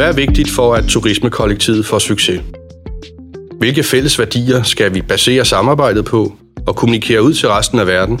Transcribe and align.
Hvad 0.00 0.08
er 0.08 0.12
vigtigt 0.12 0.50
for, 0.50 0.74
at 0.74 0.84
turismekollektivet 0.84 1.86
får 1.86 1.98
succes? 1.98 2.42
Hvilke 3.58 3.82
fælles 3.82 4.18
værdier 4.18 4.62
skal 4.62 4.94
vi 4.94 5.02
basere 5.02 5.44
samarbejdet 5.44 6.04
på 6.04 6.32
og 6.66 6.76
kommunikere 6.76 7.22
ud 7.22 7.34
til 7.34 7.48
resten 7.48 7.78
af 7.78 7.86
verden? 7.86 8.20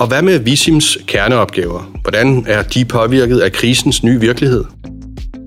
Og 0.00 0.06
hvad 0.06 0.22
med 0.22 0.38
Visims 0.38 0.98
kerneopgaver? 1.06 1.90
Hvordan 2.02 2.44
er 2.48 2.62
de 2.62 2.84
påvirket 2.84 3.38
af 3.38 3.52
krisens 3.52 4.02
nye 4.02 4.20
virkelighed? 4.20 4.64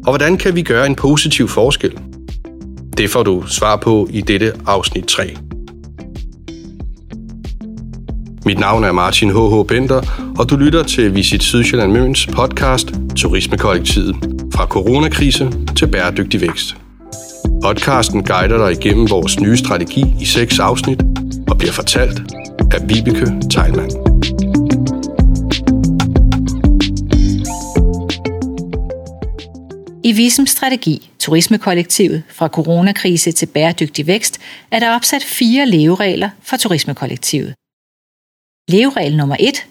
Og 0.06 0.12
hvordan 0.12 0.38
kan 0.38 0.56
vi 0.56 0.62
gøre 0.62 0.86
en 0.86 0.96
positiv 0.96 1.48
forskel? 1.48 2.00
Det 2.98 3.10
får 3.10 3.24
du 3.24 3.44
svar 3.48 3.76
på 3.76 4.08
i 4.12 4.22
dette 4.22 4.54
afsnit 4.66 5.06
3. 5.06 5.38
Mit 8.48 8.60
navn 8.60 8.84
er 8.84 8.92
Martin 8.92 9.30
H.H. 9.30 9.68
Bender, 9.68 10.02
og 10.40 10.50
du 10.50 10.56
lytter 10.56 10.84
til 10.84 11.16
Visit 11.16 11.44
Sydsjælland 11.44 11.92
Møns 11.92 12.28
podcast 12.28 12.88
Turismekollektivet. 13.16 14.16
Fra 14.54 14.66
coronakrise 14.66 15.52
til 15.76 15.88
bæredygtig 15.88 16.42
vækst. 16.42 16.76
Podcasten 17.64 18.24
guider 18.24 18.58
dig 18.58 18.72
igennem 18.80 19.10
vores 19.10 19.40
nye 19.40 19.58
strategi 19.58 20.04
i 20.22 20.26
seks 20.26 20.60
afsnit 20.60 21.02
og 21.50 21.58
bliver 21.58 21.72
fortalt 21.72 22.22
af 22.72 22.90
Vibeke 22.90 23.34
Tejlmann. 23.52 23.92
I 30.04 30.12
Visums 30.12 30.50
Strategi, 30.50 31.10
Turismekollektivet 31.20 32.24
fra 32.30 32.48
coronakrise 32.48 33.32
til 33.32 33.46
bæredygtig 33.46 34.08
vækst, 34.08 34.40
er 34.72 34.80
der 34.80 34.96
opsat 34.96 35.24
fire 35.24 35.66
leveregler 35.66 36.30
for 36.44 36.58
Turismekollektivet. 36.58 37.54
Leveregel 38.70 39.18
nummer 39.18 39.38
1. 39.40 39.68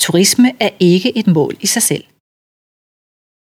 Turisme 0.00 0.52
er 0.60 0.70
ikke 0.80 1.18
et 1.18 1.26
mål 1.26 1.56
i 1.60 1.66
sig 1.66 1.82
selv. 1.82 2.04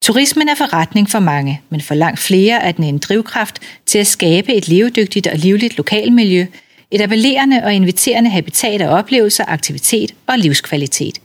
Turismen 0.07 0.49
er 0.49 0.55
forretning 0.55 1.11
for 1.11 1.19
mange, 1.19 1.63
men 1.71 1.81
for 1.81 1.95
langt 1.95 2.21
flere 2.21 2.63
er 2.63 2.73
den 2.73 2.85
en 2.85 2.99
drivkraft 2.99 3.57
til 3.87 3.99
at 3.99 4.07
skabe 4.07 4.55
et 4.55 4.69
levedygtigt 4.69 5.27
og 5.27 5.39
livligt 5.39 5.77
lokalmiljø, 5.77 6.47
et 6.91 7.01
appellerende 7.01 7.65
og 7.65 7.75
inviterende 7.75 8.31
habitat 8.31 8.81
af 8.81 8.99
oplevelser, 8.99 9.45
aktivitet 9.49 10.15
og 10.27 10.39
livskvalitet. 10.39 11.17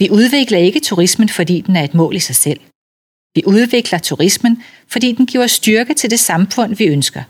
Vi 0.00 0.10
udvikler 0.10 0.58
ikke 0.58 0.80
turismen, 0.80 1.28
fordi 1.28 1.60
den 1.60 1.76
er 1.76 1.84
et 1.84 1.94
mål 1.94 2.16
i 2.16 2.20
sig 2.20 2.36
selv. 2.36 2.60
Vi 3.34 3.42
udvikler 3.46 3.98
turismen, 3.98 4.62
fordi 4.88 5.12
den 5.12 5.26
giver 5.26 5.46
styrke 5.46 5.94
til 5.94 6.10
det 6.10 6.20
samfund, 6.20 6.74
vi 6.74 6.84
ønsker. 6.86 7.22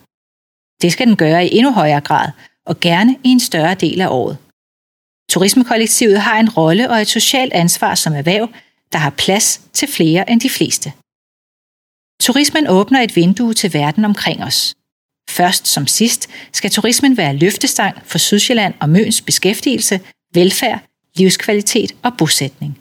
Det 0.82 0.92
skal 0.92 1.06
den 1.06 1.16
gøre 1.16 1.46
i 1.46 1.56
endnu 1.56 1.72
højere 1.72 2.00
grad, 2.00 2.28
og 2.66 2.80
gerne 2.80 3.12
i 3.24 3.28
en 3.28 3.40
større 3.40 3.74
del 3.74 4.00
af 4.00 4.08
året. 4.08 4.38
Turismekollektivet 5.30 6.20
har 6.20 6.40
en 6.40 6.50
rolle 6.50 6.90
og 6.90 7.00
et 7.00 7.08
socialt 7.08 7.52
ansvar 7.52 7.94
som 7.94 8.12
erhverv, 8.14 8.48
der 8.92 8.98
har 8.98 9.10
plads 9.10 9.60
til 9.72 9.88
flere 9.88 10.30
end 10.30 10.40
de 10.40 10.50
fleste. 10.50 10.92
Turismen 12.20 12.66
åbner 12.68 13.00
et 13.00 13.16
vindue 13.16 13.54
til 13.54 13.72
verden 13.72 14.04
omkring 14.04 14.44
os. 14.44 14.74
Først 15.30 15.66
som 15.66 15.86
sidst 15.86 16.30
skal 16.52 16.70
turismen 16.70 17.16
være 17.16 17.36
løftestang 17.36 18.02
for 18.04 18.18
Sydsjælland 18.18 18.74
og 18.80 18.88
Møns 18.88 19.22
beskæftigelse, 19.22 20.00
velfærd, 20.34 20.80
livskvalitet 21.14 21.92
og 22.02 22.12
bosætning. 22.18 22.78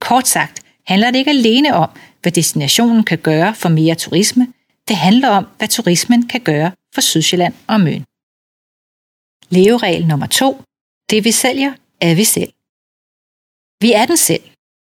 Kort 0.00 0.28
sagt 0.28 0.62
handler 0.86 1.10
det 1.10 1.18
ikke 1.18 1.30
alene 1.30 1.74
om, 1.74 1.88
hvad 2.22 2.32
destinationen 2.32 3.04
kan 3.04 3.18
gøre 3.18 3.54
for 3.54 3.68
mere 3.68 3.94
turisme, 3.94 4.52
det 4.88 4.96
handler 4.96 5.28
om, 5.28 5.46
hvad 5.58 5.68
turismen 5.68 6.28
kan 6.28 6.40
gøre 6.40 6.72
for 6.94 7.00
Sydsjælland 7.00 7.54
og 7.66 7.80
Møn. 7.80 8.04
Leveregel 9.48 10.06
nummer 10.06 10.26
to. 10.26 10.62
Det 11.10 11.24
vi 11.24 11.30
sælger, 11.30 11.72
er 12.00 12.14
vi 12.14 12.24
selv. 12.24 12.52
Vi 13.80 13.92
er 13.92 14.06
den 14.06 14.16
selv. 14.16 14.42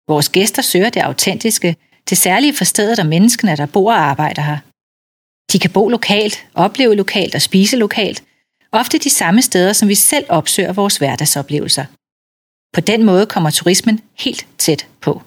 Vores 0.08 0.30
gæster 0.30 0.61
søger 0.61 0.89
det 0.89 0.99
autentiske, 0.99 1.75
det 2.09 2.17
særlige 2.17 2.55
for 2.55 2.66
stedet 2.66 2.99
og 2.99 3.05
menneskene, 3.05 3.58
der 3.58 3.66
bor 3.66 3.91
og 3.91 3.99
arbejder 3.99 4.41
her. 4.41 4.58
De 5.52 5.59
kan 5.59 5.71
bo 5.71 5.89
lokalt, 5.89 6.47
opleve 6.53 6.95
lokalt 6.95 7.36
og 7.36 7.41
spise 7.41 7.77
lokalt, 7.77 8.23
ofte 8.71 8.98
de 8.98 9.09
samme 9.09 9.42
steder, 9.42 9.73
som 9.73 9.89
vi 9.89 9.95
selv 9.95 10.26
opsøger 10.30 10.73
vores 10.73 10.98
hverdagsoplevelser. 10.98 11.86
På 12.73 12.81
den 12.81 13.03
måde 13.03 13.26
kommer 13.26 13.49
turismen 13.49 14.02
helt 14.14 14.47
tæt 14.58 14.87
på. 15.02 15.21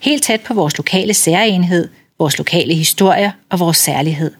Helt 0.00 0.22
tæt 0.22 0.40
på 0.40 0.54
vores 0.54 0.76
lokale 0.76 1.14
særenhed, 1.14 1.88
vores 2.18 2.38
lokale 2.38 2.74
historier 2.74 3.32
og 3.50 3.58
vores 3.58 3.76
særlighed. 3.76 4.32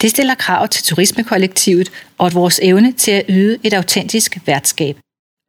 Det 0.00 0.10
stiller 0.10 0.34
krav 0.34 0.68
til 0.68 0.84
turismekollektivet 0.84 1.88
og 2.18 2.34
vores 2.34 2.60
evne 2.62 2.92
til 2.92 3.10
at 3.10 3.24
yde 3.28 3.58
et 3.62 3.72
autentisk 3.72 4.38
værtskab. 4.46 4.96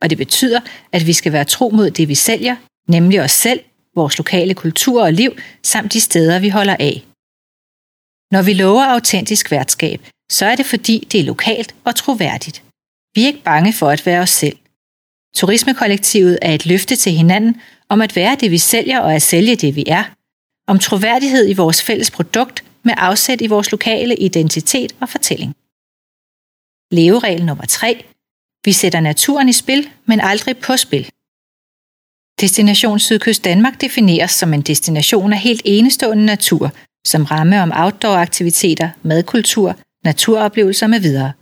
Og 0.05 0.09
det 0.09 0.17
betyder, 0.17 0.59
at 0.91 1.07
vi 1.07 1.13
skal 1.13 1.31
være 1.31 1.45
tro 1.45 1.69
mod 1.69 1.91
det, 1.91 2.07
vi 2.07 2.15
sælger, 2.15 2.55
nemlig 2.87 3.21
os 3.21 3.31
selv, 3.31 3.59
vores 3.95 4.17
lokale 4.17 4.53
kultur 4.53 5.03
og 5.03 5.13
liv, 5.13 5.31
samt 5.63 5.93
de 5.93 6.01
steder, 6.01 6.39
vi 6.39 6.49
holder 6.49 6.75
af. 6.79 7.03
Når 8.31 8.41
vi 8.41 8.53
lover 8.53 8.83
autentisk 8.83 9.51
værtskab, 9.51 10.07
så 10.31 10.45
er 10.45 10.55
det 10.55 10.65
fordi, 10.65 11.07
det 11.11 11.19
er 11.19 11.23
lokalt 11.23 11.75
og 11.83 11.95
troværdigt. 11.95 12.63
Vi 13.15 13.23
er 13.23 13.27
ikke 13.27 13.43
bange 13.43 13.73
for 13.73 13.89
at 13.89 14.05
være 14.05 14.21
os 14.21 14.29
selv. 14.29 14.57
Turismekollektivet 15.35 16.39
er 16.41 16.53
et 16.53 16.65
løfte 16.65 16.95
til 16.95 17.11
hinanden 17.11 17.61
om 17.89 18.01
at 18.01 18.15
være 18.15 18.35
det, 18.35 18.51
vi 18.51 18.57
sælger 18.57 18.99
og 18.99 19.15
at 19.15 19.21
sælge 19.21 19.55
det, 19.55 19.75
vi 19.75 19.83
er. 19.87 20.03
Om 20.67 20.79
troværdighed 20.79 21.49
i 21.49 21.53
vores 21.53 21.83
fælles 21.83 22.11
produkt 22.11 22.63
med 22.83 22.93
afsæt 22.97 23.41
i 23.41 23.47
vores 23.47 23.71
lokale 23.71 24.15
identitet 24.15 24.95
og 25.01 25.09
fortælling. 25.09 25.55
Leveregel 26.91 27.45
nummer 27.45 27.65
3. 27.65 28.05
Vi 28.65 28.71
sætter 28.71 28.99
naturen 28.99 29.49
i 29.49 29.53
spil, 29.53 29.89
men 30.05 30.19
aldrig 30.19 30.57
på 30.57 30.77
spil. 30.77 31.09
Destination 32.41 32.99
Sydkyst 32.99 33.43
Danmark 33.43 33.81
defineres 33.81 34.31
som 34.31 34.53
en 34.53 34.61
destination 34.61 35.33
af 35.33 35.39
helt 35.39 35.61
enestående 35.65 36.25
natur, 36.25 36.71
som 37.05 37.23
ramme 37.23 37.61
om 37.61 37.71
outdoor-aktiviteter, 37.75 38.89
madkultur, 39.03 39.79
naturoplevelser 40.03 40.87
med 40.87 40.99
videre. 40.99 41.33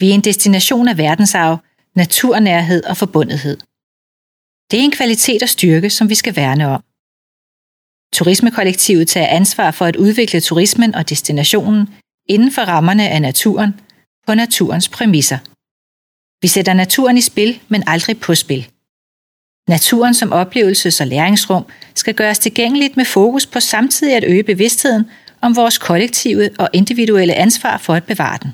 Vi 0.00 0.10
er 0.10 0.14
en 0.14 0.20
destination 0.20 0.88
af 0.88 0.98
verdensarv, 0.98 1.58
naturnærhed 1.96 2.84
og 2.84 2.96
forbundethed. 2.96 3.56
Det 4.70 4.80
er 4.80 4.84
en 4.84 4.90
kvalitet 4.90 5.42
og 5.42 5.48
styrke, 5.48 5.90
som 5.90 6.08
vi 6.08 6.14
skal 6.14 6.36
værne 6.36 6.68
om. 6.68 6.82
Turismekollektivet 8.12 9.08
tager 9.08 9.26
ansvar 9.26 9.70
for 9.70 9.84
at 9.84 9.96
udvikle 9.96 10.40
turismen 10.40 10.94
og 10.94 11.08
destinationen 11.08 11.88
inden 12.28 12.52
for 12.52 12.62
rammerne 12.62 13.08
af 13.08 13.22
naturen 13.22 13.80
på 14.26 14.34
naturens 14.34 14.88
præmisser. 14.88 15.38
Vi 16.44 16.48
sætter 16.48 16.74
naturen 16.74 17.16
i 17.16 17.20
spil, 17.20 17.60
men 17.68 17.82
aldrig 17.86 18.20
på 18.20 18.34
spil. 18.34 18.68
Naturen 19.68 20.14
som 20.14 20.32
oplevelses- 20.32 21.00
og 21.00 21.06
læringsrum 21.06 21.64
skal 21.94 22.14
gøres 22.14 22.38
tilgængeligt 22.38 22.96
med 22.96 23.04
fokus 23.04 23.46
på 23.46 23.60
samtidig 23.60 24.16
at 24.16 24.24
øge 24.24 24.42
bevidstheden 24.42 25.04
om 25.40 25.56
vores 25.56 25.78
kollektive 25.78 26.50
og 26.58 26.68
individuelle 26.72 27.34
ansvar 27.34 27.78
for 27.78 27.94
at 27.94 28.04
bevare 28.04 28.38
den. 28.42 28.50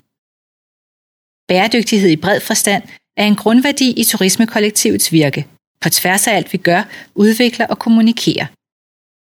Bæredygtighed 1.49 2.11
i 2.11 2.17
bred 2.17 2.41
forstand 2.41 2.83
er 3.17 3.27
en 3.27 3.37
grundværdi 3.37 3.91
i 3.91 4.05
turismekollektivets 4.05 5.13
virke. 5.13 5.47
På 5.81 5.89
tværs 5.91 6.27
af 6.27 6.35
alt 6.35 6.53
vi 6.53 6.59
gør, 6.59 6.83
udvikler 7.15 7.67
og 7.67 7.79
kommunikerer. 7.79 8.47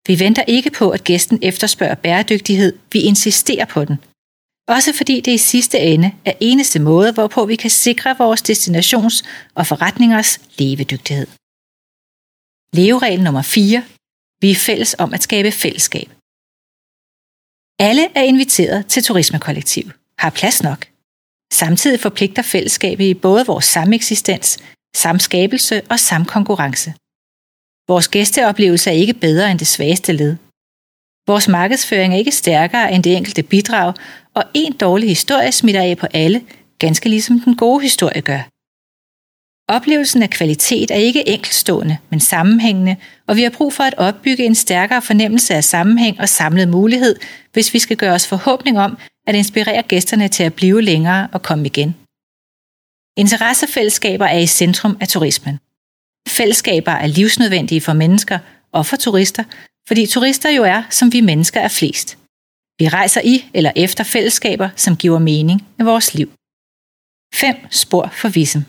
Vi 0.08 0.20
venter 0.20 0.44
ikke 0.48 0.70
på, 0.70 0.90
at 0.90 1.04
gæsten 1.04 1.40
efterspørger 1.42 1.96
bæredygtighed, 1.96 2.74
vi 2.94 3.00
insisterer 3.00 3.66
på 3.66 3.86
den. 3.86 3.98
Også 4.68 4.94
fordi 4.94 5.22
det 5.22 5.32
i 5.32 5.38
sidste 5.38 5.80
ende 5.80 6.14
er 6.26 6.34
eneste 6.40 6.80
måde, 6.80 7.12
hvorpå 7.14 7.46
vi 7.46 7.56
kan 7.56 7.70
sikre 7.70 8.18
vores 8.18 8.42
destinations- 8.50 9.24
og 9.56 9.68
forretningers 9.68 10.40
levedygtighed. 10.60 11.28
Leveregel 12.74 13.24
nummer 13.24 13.42
4. 13.42 13.84
Vi 14.42 14.52
er 14.52 14.56
fælles 14.56 14.96
om 15.00 15.14
at 15.14 15.24
skabe 15.24 15.52
fællesskab. 15.52 16.10
Alle 17.80 18.06
er 18.18 18.24
inviteret 18.24 18.88
til 18.88 19.04
turismekollektiv. 19.04 19.86
Har 20.18 20.30
plads 20.30 20.64
nok. 20.64 20.88
Samtidig 21.54 22.00
forpligter 22.00 22.42
fællesskabet 22.42 23.06
i 23.06 23.14
både 23.14 23.46
vores 23.46 23.66
sameksistens, 23.66 24.60
samskabelse 24.96 25.82
og 25.90 26.00
samkonkurrence. 26.00 26.90
Vores 27.88 28.08
gæsteoplevelse 28.08 28.90
er 28.90 28.94
ikke 28.94 29.14
bedre 29.14 29.52
end 29.52 29.60
det 29.60 29.68
svageste 29.68 30.14
led. 30.14 30.36
Vores 31.28 31.48
markedsføring 31.48 32.14
er 32.14 32.18
ikke 32.18 32.32
stærkere 32.32 32.92
end 32.92 33.04
det 33.04 33.18
enkelte 33.18 33.44
bidrag, 33.44 33.94
og 34.34 34.44
en 34.54 34.74
dårlig 34.74 35.10
historie 35.10 35.52
smitter 35.52 35.82
af 35.82 35.98
på 35.98 36.08
alle, 36.14 36.42
ganske 36.80 37.10
ligesom 37.10 37.40
den 37.40 37.56
gode 37.56 37.82
historie 37.82 38.22
gør. 38.22 38.42
Oplevelsen 39.68 40.24
af 40.24 40.30
kvalitet 40.30 40.92
er 40.92 40.96
ikke 40.96 41.30
enkeltstående, 41.30 41.98
men 42.10 42.20
sammenhængende, 42.20 42.96
og 43.28 43.36
vi 43.36 43.44
har 43.44 43.50
brug 43.50 43.74
for 43.74 43.84
at 43.84 43.94
opbygge 43.98 44.46
en 44.46 44.56
stærkere 44.56 45.02
fornemmelse 45.02 45.56
af 45.56 45.64
sammenhæng 45.64 46.20
og 46.20 46.30
samlet 46.30 46.68
mulighed, 46.68 47.16
hvis 47.54 47.74
vi 47.74 47.80
skal 47.80 47.98
gøre 47.98 48.14
os 48.14 48.28
forhåbning 48.28 48.80
om 48.80 48.98
at 49.28 49.36
inspirere 49.36 49.82
gæsterne 49.82 50.28
til 50.28 50.44
at 50.44 50.54
blive 50.54 50.82
længere 50.82 51.28
og 51.32 51.42
komme 51.42 51.66
igen. 51.66 51.96
Interessefællesskaber 53.18 54.26
er 54.26 54.40
i 54.40 54.48
centrum 54.48 54.98
af 55.02 55.08
turismen. 55.08 55.60
Fællesskaber 56.28 56.92
er 56.92 57.08
livsnødvendige 57.08 57.82
for 57.82 57.94
mennesker 57.94 58.40
og 58.72 58.86
for 58.86 58.96
turister, 58.96 59.44
fordi 59.88 60.06
turister 60.06 60.50
jo 60.50 60.64
er, 60.64 60.84
som 60.90 61.14
vi 61.14 61.22
mennesker 61.22 61.60
er 61.60 61.68
flest. 61.68 62.18
Vi 62.80 62.88
rejser 62.88 63.22
i 63.24 63.50
eller 63.54 63.72
efter 63.76 64.04
fællesskaber, 64.04 64.70
som 64.76 64.98
giver 64.98 65.20
mening 65.20 65.60
i 65.80 65.84
vores 65.84 66.14
liv. 66.14 66.30
5 67.34 67.56
spor 67.72 68.10
for 68.20 68.30
Visum. 68.30 68.64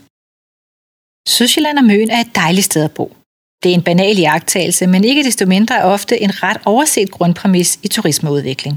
Sydsjælland 1.28 1.78
og 1.78 1.84
Møn 1.84 2.10
er 2.10 2.20
et 2.20 2.34
dejligt 2.34 2.64
sted 2.64 2.84
at 2.84 2.94
bo. 2.94 3.16
Det 3.62 3.70
er 3.70 3.74
en 3.74 3.88
banal 3.90 4.16
jagttagelse, 4.16 4.86
men 4.86 5.04
ikke 5.04 5.24
desto 5.24 5.46
mindre 5.46 5.82
ofte 5.82 6.20
en 6.20 6.42
ret 6.42 6.60
overset 6.64 7.10
grundpræmis 7.10 7.78
i 7.82 7.88
turismeudvikling. 7.88 8.76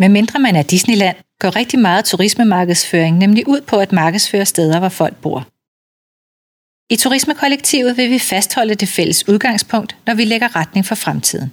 Med 0.00 0.08
mindre 0.08 0.38
man 0.38 0.56
er 0.56 0.62
Disneyland, 0.62 1.16
går 1.40 1.56
rigtig 1.56 1.78
meget 1.78 2.04
turismemarkedsføring 2.04 3.18
nemlig 3.18 3.48
ud 3.48 3.60
på 3.60 3.76
at 3.76 3.92
markedsføre 3.92 4.46
steder, 4.46 4.78
hvor 4.78 4.88
folk 4.88 5.16
bor. 5.16 5.46
I 6.90 6.96
turismekollektivet 6.96 7.96
vil 7.96 8.10
vi 8.10 8.18
fastholde 8.18 8.74
det 8.74 8.88
fælles 8.88 9.28
udgangspunkt, 9.28 9.96
når 10.06 10.14
vi 10.14 10.24
lægger 10.24 10.56
retning 10.56 10.86
for 10.86 10.94
fremtiden. 10.94 11.52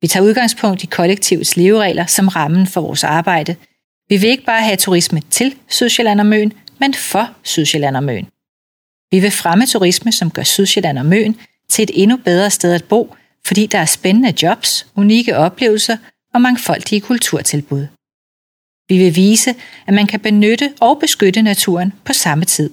Vi 0.00 0.08
tager 0.08 0.24
udgangspunkt 0.24 0.82
i 0.82 0.86
kollektivets 0.86 1.56
leveregler 1.56 2.06
som 2.06 2.28
rammen 2.28 2.66
for 2.66 2.80
vores 2.80 3.04
arbejde. 3.04 3.56
Vi 4.08 4.16
vil 4.16 4.30
ikke 4.30 4.44
bare 4.44 4.62
have 4.62 4.76
turisme 4.76 5.22
til 5.30 5.54
Sydsjælland 5.68 6.20
og 6.20 6.26
Møn, 6.26 6.52
men 6.80 6.94
for 6.94 7.30
Sydsjælland 7.42 7.96
og 7.96 8.04
Møn. 8.04 8.26
Vi 9.10 9.20
vil 9.20 9.30
fremme 9.30 9.66
turisme, 9.66 10.12
som 10.12 10.30
gør 10.30 10.42
Sydsjælland 10.42 10.98
og 10.98 11.06
Møn 11.06 11.36
til 11.68 11.82
et 11.82 11.90
endnu 11.94 12.16
bedre 12.16 12.50
sted 12.50 12.74
at 12.74 12.84
bo, 12.84 13.16
fordi 13.46 13.66
der 13.66 13.78
er 13.78 13.84
spændende 13.84 14.34
jobs, 14.42 14.86
unikke 14.96 15.36
oplevelser 15.36 15.96
og 16.34 16.40
mangfoldige 16.40 17.00
kulturtilbud. 17.00 17.86
Vi 18.88 18.98
vil 18.98 19.16
vise, 19.16 19.54
at 19.86 19.94
man 19.94 20.06
kan 20.06 20.20
benytte 20.20 20.74
og 20.80 20.98
beskytte 21.00 21.42
naturen 21.42 21.92
på 22.04 22.12
samme 22.12 22.44
tid. 22.44 22.70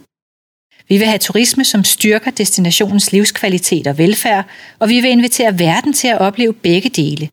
Vi 0.91 0.97
vil 0.97 1.07
have 1.07 1.19
turisme, 1.19 1.65
som 1.65 1.83
styrker 1.83 2.31
destinationens 2.31 3.11
livskvalitet 3.11 3.87
og 3.87 3.97
velfærd, 3.97 4.45
og 4.79 4.89
vi 4.89 4.99
vil 4.99 5.11
invitere 5.11 5.59
verden 5.59 5.93
til 5.93 6.07
at 6.07 6.17
opleve 6.17 6.53
begge 6.53 6.89
dele. 6.89 7.29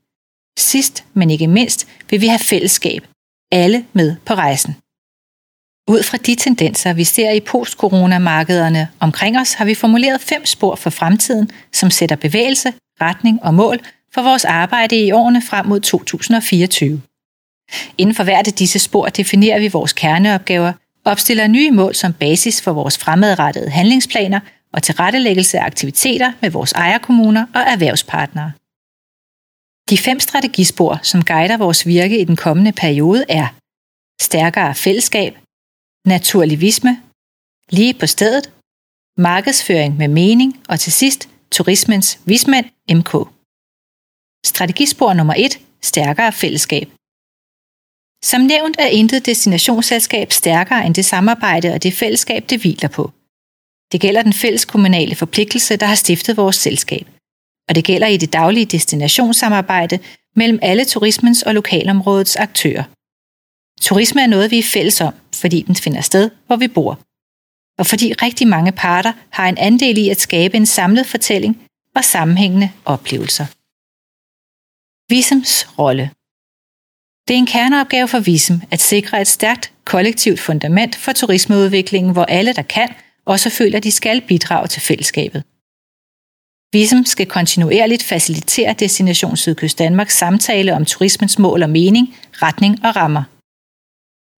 Sidst, 0.59 1.05
men 1.15 1.31
ikke 1.31 1.47
mindst, 1.47 1.89
vil 2.11 2.21
vi 2.21 2.27
have 2.27 2.39
fællesskab. 2.39 3.07
Alle 3.53 3.85
med 3.93 4.17
på 4.27 4.35
rejsen. 4.35 4.77
Ud 5.95 6.03
fra 6.03 6.17
de 6.17 6.35
tendenser, 6.35 6.93
vi 6.93 7.05
ser 7.05 7.31
i 7.31 7.41
post-corona-markederne 7.41 8.89
omkring 9.01 9.39
os, 9.39 9.55
har 9.55 9.65
vi 9.65 9.75
formuleret 9.75 10.21
fem 10.21 10.47
spor 10.47 10.75
for 10.77 10.91
fremtiden, 10.91 11.51
som 11.73 11.91
sætter 11.91 12.17
bevægelse, 12.17 12.73
retning 13.01 13.43
og 13.43 13.55
mål 13.55 13.79
for 14.15 14.23
vores 14.23 14.45
arbejde 14.45 15.07
i 15.07 15.13
årene 15.13 15.43
frem 15.43 15.67
mod 15.67 15.81
2024. 15.81 17.03
Inden 17.99 18.15
for 18.15 18.25
hvert 18.25 18.47
af 18.47 18.53
disse 18.53 18.79
spor 18.79 19.07
definerer 19.09 19.59
vi 19.59 19.69
vores 19.69 19.93
kerneopgaver, 19.93 20.73
opstiller 21.05 21.47
nye 21.47 21.71
mål 21.71 21.95
som 21.95 22.13
basis 22.13 22.63
for 22.63 22.73
vores 22.73 22.99
fremadrettede 22.99 23.71
handlingsplaner 23.71 24.41
og 24.73 24.83
tilrettelæggelse 24.83 25.59
af 25.59 25.65
aktiviteter 25.65 26.33
med 26.43 26.51
vores 26.51 26.73
ejerkommuner 26.73 27.47
og 27.55 27.61
erhvervspartnere. 27.61 28.53
De 29.91 29.99
fem 29.99 30.21
strategispor, 30.21 31.01
som 31.03 31.25
guider 31.25 31.57
vores 31.57 31.87
virke 31.87 32.21
i 32.21 32.25
den 32.25 32.37
kommende 32.37 32.73
periode 32.73 33.25
er 33.29 33.47
stærkere 34.21 34.75
fællesskab, 34.75 35.39
naturlivisme, 36.07 37.03
lige 37.71 37.95
på 37.95 38.07
stedet, 38.07 38.53
markedsføring 39.17 39.97
med 39.97 40.09
mening 40.09 40.63
og 40.69 40.81
til 40.81 40.93
sidst 40.93 41.29
turismens 41.51 42.21
vismand 42.25 42.67
MK. 42.99 43.13
Strategispor 44.47 45.13
nummer 45.15 45.35
1. 45.37 45.61
Stærkere 45.83 46.33
fællesskab. 46.33 46.89
Som 48.25 48.41
nævnt 48.41 48.77
er 48.79 48.87
intet 48.87 49.27
destinationsselskab 49.27 50.33
stærkere 50.33 50.87
end 50.87 50.95
det 50.95 51.05
samarbejde 51.05 51.73
og 51.75 51.83
det 51.83 51.95
fællesskab, 51.95 52.51
det 52.51 52.61
hviler 52.61 52.89
på. 52.89 53.13
Det 53.93 54.01
gælder 54.01 54.23
den 54.23 54.33
fælles 54.33 54.65
kommunale 54.65 55.15
forpligtelse, 55.15 55.77
der 55.77 55.87
har 55.87 55.95
stiftet 55.95 56.37
vores 56.37 56.57
selskab. 56.57 57.07
Og 57.69 57.75
det 57.75 57.85
gælder 57.85 58.07
i 58.07 58.17
det 58.17 58.33
daglige 58.33 58.67
destinationssamarbejde 58.67 59.99
mellem 60.37 60.59
alle 60.63 60.85
turismens 60.85 61.43
og 61.43 61.55
lokalområdets 61.55 62.37
aktører. 62.37 62.85
Turisme 63.81 64.23
er 64.23 64.27
noget, 64.27 64.51
vi 64.51 64.59
er 64.59 64.63
fælles 64.63 65.01
om, 65.01 65.15
fordi 65.35 65.63
den 65.63 65.77
finder 65.77 66.01
sted, 66.01 66.31
hvor 66.47 66.57
vi 66.57 66.69
bor. 66.69 67.01
Og 67.79 67.87
fordi 67.87 68.13
rigtig 68.13 68.49
mange 68.49 68.73
parter 68.73 69.13
har 69.31 69.49
en 69.49 69.59
andel 69.59 69.99
i 69.99 70.09
at 70.09 70.21
skabe 70.21 70.57
en 70.57 70.67
samlet 70.67 71.07
fortælling 71.07 71.69
og 71.95 72.05
sammenhængende 72.05 72.71
oplevelser. 72.85 73.47
Visums 75.13 75.79
rolle 75.79 76.11
det 77.29 77.35
er 77.35 77.39
en 77.39 77.47
kerneopgave 77.47 78.09
for 78.09 78.21
Visum 78.21 78.63
at 78.71 78.81
sikre 78.81 79.21
et 79.21 79.27
stærkt 79.27 79.73
kollektivt 79.85 80.41
fundament 80.41 80.97
for 80.97 81.13
turismeudviklingen, 81.13 82.13
hvor 82.13 82.25
alle, 82.25 82.53
der 82.53 82.63
kan, 82.63 82.89
også 83.25 83.51
føler, 83.51 83.77
at 83.77 83.85
de 83.85 83.91
skal 83.91 84.21
bidrage 84.21 84.67
til 84.69 84.83
fællesskabet. 84.83 85.45
Visum 86.73 87.05
skal 87.05 87.27
kontinuerligt 87.27 88.03
facilitere 88.03 88.73
Destination 88.73 89.37
Sydkyst 89.37 89.79
Danmarks 89.79 90.19
samtale 90.19 90.75
om 90.75 90.85
turismens 90.85 91.39
mål 91.39 91.63
og 91.63 91.71
mening, 91.71 92.17
retning 92.33 92.85
og 92.85 92.97
rammer. 92.97 93.23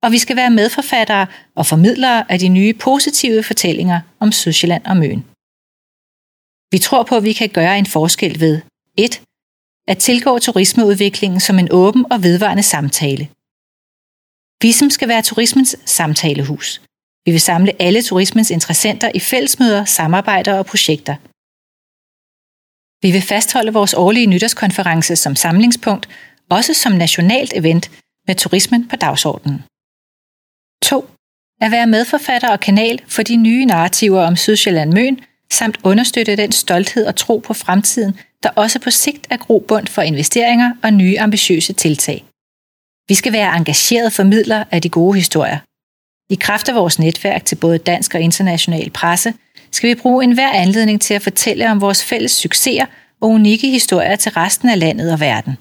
Og 0.02 0.12
vi 0.12 0.18
skal 0.18 0.36
være 0.36 0.50
medforfattere 0.50 1.26
og 1.54 1.66
formidlere 1.66 2.32
af 2.32 2.38
de 2.38 2.48
nye 2.48 2.72
positive 2.72 3.42
fortællinger 3.42 4.00
om 4.20 4.32
Sydsjælland 4.32 4.84
og 4.86 4.96
Møn. 4.96 5.24
Vi 6.72 6.78
tror 6.78 7.02
på, 7.02 7.16
at 7.16 7.24
vi 7.24 7.32
kan 7.32 7.48
gøre 7.48 7.78
en 7.78 7.86
forskel 7.86 8.40
ved 8.40 8.60
1 8.96 9.22
at 9.88 9.98
tilgå 9.98 10.38
turismeudviklingen 10.38 11.40
som 11.40 11.58
en 11.58 11.68
åben 11.72 12.12
og 12.12 12.22
vedvarende 12.22 12.62
samtale. 12.62 13.28
Visum 14.62 14.90
skal 14.90 15.08
være 15.08 15.22
turismens 15.22 15.76
samtalehus. 15.84 16.82
Vi 17.24 17.30
vil 17.30 17.40
samle 17.40 17.82
alle 17.82 18.02
turismens 18.02 18.50
interessenter 18.50 19.10
i 19.14 19.20
fællesmøder, 19.20 19.84
samarbejder 19.84 20.54
og 20.58 20.66
projekter. 20.66 21.16
Vi 23.02 23.10
vil 23.12 23.22
fastholde 23.22 23.72
vores 23.72 23.94
årlige 23.94 24.26
nytårskonference 24.26 25.16
som 25.16 25.36
samlingspunkt, 25.36 26.08
også 26.50 26.74
som 26.74 26.92
nationalt 26.92 27.52
event 27.56 27.90
med 28.26 28.34
turismen 28.34 28.88
på 28.88 28.96
dagsordenen. 28.96 29.62
2. 30.82 31.08
At 31.60 31.70
være 31.70 31.86
medforfatter 31.86 32.50
og 32.50 32.60
kanal 32.60 33.02
for 33.08 33.22
de 33.22 33.36
nye 33.36 33.64
narrativer 33.64 34.22
om 34.22 34.36
Sydsjælland 34.36 34.92
Møn, 34.92 35.20
samt 35.52 35.78
understøtte 35.84 36.36
den 36.36 36.52
stolthed 36.52 37.06
og 37.06 37.16
tro 37.16 37.38
på 37.38 37.54
fremtiden, 37.54 38.18
der 38.42 38.50
også 38.56 38.78
på 38.78 38.90
sigt 38.90 39.26
er 39.30 39.36
grobund 39.36 39.86
for 39.86 40.02
investeringer 40.02 40.72
og 40.82 40.92
nye 40.92 41.20
ambitiøse 41.20 41.72
tiltag. 41.72 42.24
Vi 43.08 43.14
skal 43.14 43.32
være 43.32 43.56
engagerede 43.56 44.10
formidlere 44.10 44.64
af 44.70 44.82
de 44.82 44.88
gode 44.88 45.18
historier. 45.18 45.58
I 46.32 46.34
kraft 46.34 46.68
af 46.68 46.74
vores 46.74 46.98
netværk 46.98 47.44
til 47.44 47.56
både 47.56 47.78
dansk 47.78 48.14
og 48.14 48.20
international 48.20 48.90
presse, 48.90 49.34
skal 49.72 49.90
vi 49.90 49.94
bruge 49.94 50.24
enhver 50.24 50.50
anledning 50.50 51.00
til 51.00 51.14
at 51.14 51.22
fortælle 51.22 51.70
om 51.70 51.80
vores 51.80 52.04
fælles 52.04 52.32
succeser 52.32 52.86
og 53.20 53.28
unikke 53.28 53.70
historier 53.70 54.16
til 54.16 54.32
resten 54.32 54.68
af 54.68 54.78
landet 54.78 55.12
og 55.12 55.20
verden. 55.20 55.56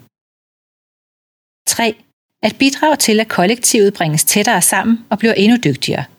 3. 1.68 1.95
At 2.44 2.56
bidrage 2.59 2.95
til, 2.95 3.19
at 3.19 3.27
kollektivet 3.27 3.94
bringes 3.94 4.24
tættere 4.24 4.62
sammen 4.62 5.06
og 5.09 5.19
bliver 5.19 5.33
endnu 5.33 5.57
dygtigere– 5.63 6.06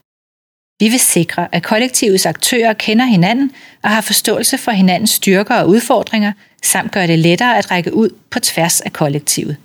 vi 0.80 0.88
vil 0.88 1.00
sikre, 1.00 1.54
at 1.54 1.62
kollektivets 1.62 2.26
aktører 2.26 2.72
kender 2.72 3.04
hinanden 3.04 3.52
og 3.82 3.90
har 3.90 4.00
forståelse 4.00 4.58
for 4.58 4.70
hinandens 4.70 5.10
styrker 5.10 5.54
og 5.54 5.68
udfordringer, 5.68 6.32
samt 6.62 6.92
gøre 6.92 7.06
det 7.06 7.18
lettere 7.18 7.58
at 7.58 7.70
række 7.70 7.94
ud 7.94 8.10
på 8.30 8.40
tværs 8.40 8.80
af 8.80 8.92
kollektivet. 8.92 9.56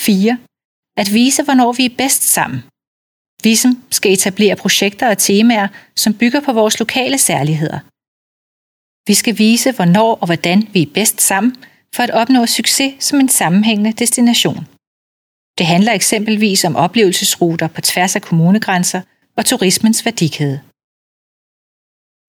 4. 0.00 0.38
At 0.96 1.12
vise, 1.12 1.42
hvornår 1.42 1.72
vi 1.72 1.84
er 1.84 1.96
bedst 1.98 2.22
sammen. 2.22 2.62
Visum 3.42 3.82
skal 3.90 4.12
etablere 4.12 4.56
projekter 4.56 5.08
og 5.08 5.18
temaer, 5.18 5.68
som 5.96 6.14
bygger 6.14 6.40
på 6.40 6.52
vores 6.52 6.78
lokale 6.78 7.18
særligheder. 7.18 7.78
Vi 9.06 9.14
skal 9.14 9.38
vise, 9.38 9.72
hvornår 9.72 10.14
og 10.14 10.26
hvordan 10.26 10.68
vi 10.72 10.82
er 10.82 10.90
bedst 10.94 11.20
sammen 11.20 11.56
for 11.94 12.02
at 12.02 12.10
opnå 12.10 12.46
succes 12.46 12.94
som 12.98 13.20
en 13.20 13.28
sammenhængende 13.28 13.92
destination. 13.92 14.66
Det 15.58 15.66
handler 15.66 15.92
eksempelvis 15.92 16.64
om 16.64 16.76
oplevelsesruter 16.76 17.68
på 17.68 17.80
tværs 17.80 18.16
af 18.16 18.22
kommunegrænser 18.22 19.00
og 19.36 19.46
turismens 19.46 20.04
værdikæde. 20.04 20.60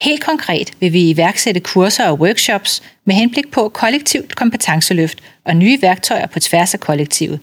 Helt 0.01 0.23
konkret 0.23 0.73
vil 0.79 0.93
vi 0.93 1.09
iværksætte 1.09 1.59
kurser 1.59 2.07
og 2.07 2.19
workshops 2.19 2.83
med 3.05 3.15
henblik 3.15 3.51
på 3.51 3.69
kollektivt 3.69 4.35
kompetenceløft 4.35 5.23
og 5.45 5.55
nye 5.55 5.81
værktøjer 5.81 6.27
på 6.27 6.39
tværs 6.39 6.73
af 6.73 6.79
kollektivet. 6.79 7.39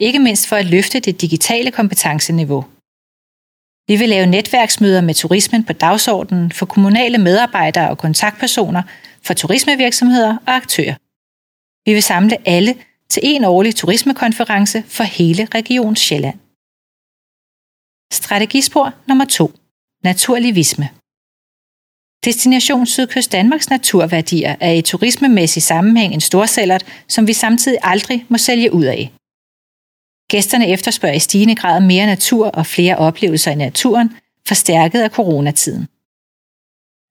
Ikke 0.00 0.18
mindst 0.18 0.48
for 0.48 0.56
at 0.56 0.66
løfte 0.66 1.00
det 1.00 1.20
digitale 1.20 1.70
kompetenceniveau. 1.70 2.64
Vi 3.88 3.96
vil 3.96 4.08
lave 4.08 4.26
netværksmøder 4.26 5.00
med 5.00 5.14
turismen 5.14 5.64
på 5.64 5.72
dagsordenen 5.72 6.52
for 6.52 6.66
kommunale 6.66 7.18
medarbejdere 7.18 7.90
og 7.90 7.98
kontaktpersoner 7.98 8.82
for 9.22 9.34
turismevirksomheder 9.34 10.36
og 10.46 10.54
aktører. 10.56 10.94
Vi 11.86 11.92
vil 11.92 12.02
samle 12.02 12.48
alle 12.48 12.74
til 13.08 13.22
en 13.24 13.44
årlig 13.44 13.74
turismekonference 13.74 14.82
for 14.88 15.04
hele 15.04 15.48
Region 15.54 15.96
Sjælland. 15.96 16.38
Strategispor 18.12 18.94
nummer 19.08 19.24
2. 19.24 19.52
Naturlivisme. 20.04 20.88
Destination 22.24 22.86
Sydkyst 22.86 23.32
Danmarks 23.32 23.70
naturværdier 23.70 24.56
er 24.60 24.72
i 24.72 24.82
turismemæssig 24.82 25.62
sammenhæng 25.62 26.14
en 26.14 26.20
storsællert, 26.20 26.84
som 27.08 27.26
vi 27.26 27.32
samtidig 27.32 27.78
aldrig 27.82 28.26
må 28.28 28.38
sælge 28.38 28.72
ud 28.72 28.84
af. 28.84 29.12
Gæsterne 30.30 30.68
efterspørger 30.68 31.14
i 31.14 31.18
stigende 31.18 31.54
grad 31.54 31.80
mere 31.80 32.06
natur 32.06 32.46
og 32.46 32.66
flere 32.66 32.96
oplevelser 32.96 33.50
i 33.50 33.54
naturen, 33.54 34.16
forstærket 34.48 35.00
af 35.02 35.10
coronatiden. 35.10 35.88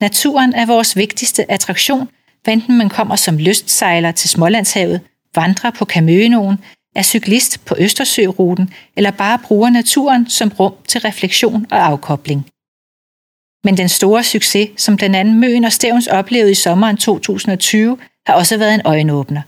Naturen 0.01 0.53
er 0.53 0.65
vores 0.65 0.95
vigtigste 0.95 1.51
attraktion, 1.51 2.09
enten 2.47 2.77
man 2.77 2.89
kommer 2.89 3.15
som 3.15 3.37
lystsejler 3.37 4.11
til 4.11 4.29
Smålandshavet, 4.29 5.01
vandrer 5.35 5.71
på 5.71 5.85
Kamøenoen 5.85 6.57
er 6.95 7.01
cyklist 7.01 7.65
på 7.65 7.75
Østersøruten 7.79 8.73
eller 8.95 9.11
bare 9.11 9.39
bruger 9.39 9.69
naturen 9.69 10.29
som 10.29 10.49
rum 10.59 10.73
til 10.87 11.01
refleksion 11.01 11.65
og 11.71 11.85
afkobling. 11.85 12.45
Men 13.63 13.77
den 13.77 13.89
store 13.89 14.23
succes, 14.23 14.69
som 14.77 14.97
den 14.97 15.15
anden 15.15 15.39
Møen 15.39 15.65
og 15.65 15.73
Stævns 15.73 16.07
oplevede 16.07 16.51
i 16.51 16.55
sommeren 16.55 16.97
2020, 16.97 17.97
har 18.27 18.33
også 18.33 18.57
været 18.57 18.73
en 18.73 18.81
øjenåbner. 18.85 19.41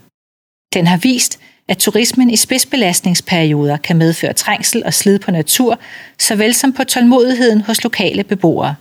Den 0.74 0.86
har 0.86 0.96
vist, 0.96 1.40
at 1.68 1.78
turismen 1.78 2.30
i 2.30 2.36
spidsbelastningsperioder 2.36 3.76
kan 3.76 3.96
medføre 3.96 4.32
trængsel 4.32 4.84
og 4.84 4.94
slid 4.94 5.18
på 5.18 5.30
natur, 5.30 5.80
såvel 6.18 6.54
som 6.54 6.72
på 6.72 6.84
tålmodigheden 6.84 7.60
hos 7.60 7.82
lokale 7.82 8.24
beboere. 8.24 8.74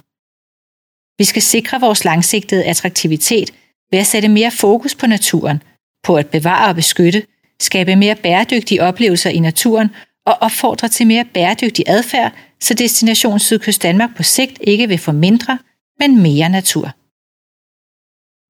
Vi 1.18 1.24
skal 1.24 1.42
sikre 1.42 1.80
vores 1.80 2.06
langsigtede 2.06 2.66
attraktivitet 2.66 3.54
ved 3.92 4.00
at 4.00 4.06
sætte 4.06 4.28
mere 4.28 4.52
fokus 4.52 4.96
på 4.96 5.08
naturen, 5.08 5.64
på 6.04 6.16
at 6.16 6.28
bevare 6.28 6.70
og 6.70 6.76
beskytte, 6.76 7.24
skabe 7.62 7.96
mere 7.96 8.16
bæredygtige 8.16 8.84
oplevelser 8.84 9.30
i 9.30 9.40
naturen 9.40 9.90
og 10.26 10.38
opfordre 10.42 10.88
til 10.88 11.08
mere 11.08 11.26
bæredygtig 11.26 11.86
adfærd, 11.88 12.34
så 12.60 12.74
Destination 12.74 13.40
Sydkyst 13.40 13.84
Danmark 13.84 14.16
på 14.16 14.24
sigt 14.24 14.58
ikke 14.62 14.88
vil 14.88 14.98
få 14.98 15.12
mindre, 15.12 15.60
men 16.00 16.22
mere 16.22 16.50
natur. 16.50 16.92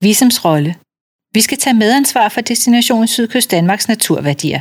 Visums 0.04 0.46
rolle 0.46 0.76
vi 1.34 1.42
skal 1.42 1.58
tage 1.58 1.74
medansvar 1.74 2.30
for 2.30 2.42
Destination 2.42 3.08
Sydkyst 3.08 3.52
Danmarks 3.52 3.88
naturværdier. 3.88 4.60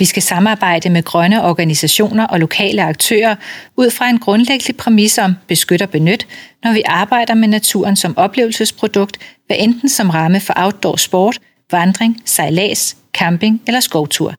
Vi 0.00 0.04
skal 0.04 0.22
samarbejde 0.22 0.90
med 0.90 1.02
grønne 1.02 1.44
organisationer 1.44 2.26
og 2.26 2.40
lokale 2.40 2.82
aktører 2.82 3.36
ud 3.76 3.90
fra 3.90 4.08
en 4.08 4.18
grundlæggende 4.18 4.78
præmis 4.78 5.18
om 5.18 5.34
beskyt 5.48 5.82
og 5.82 5.90
benyt, 5.90 6.26
når 6.64 6.72
vi 6.72 6.82
arbejder 6.86 7.34
med 7.34 7.48
naturen 7.48 7.96
som 7.96 8.18
oplevelsesprodukt, 8.18 9.18
hvad 9.46 9.56
enten 9.60 9.88
som 9.88 10.10
ramme 10.10 10.40
for 10.40 10.54
outdoor 10.56 10.96
sport, 10.96 11.38
vandring, 11.72 12.22
sejlads, 12.24 12.96
camping 13.12 13.62
eller 13.66 13.80
skovtur. 13.80 14.34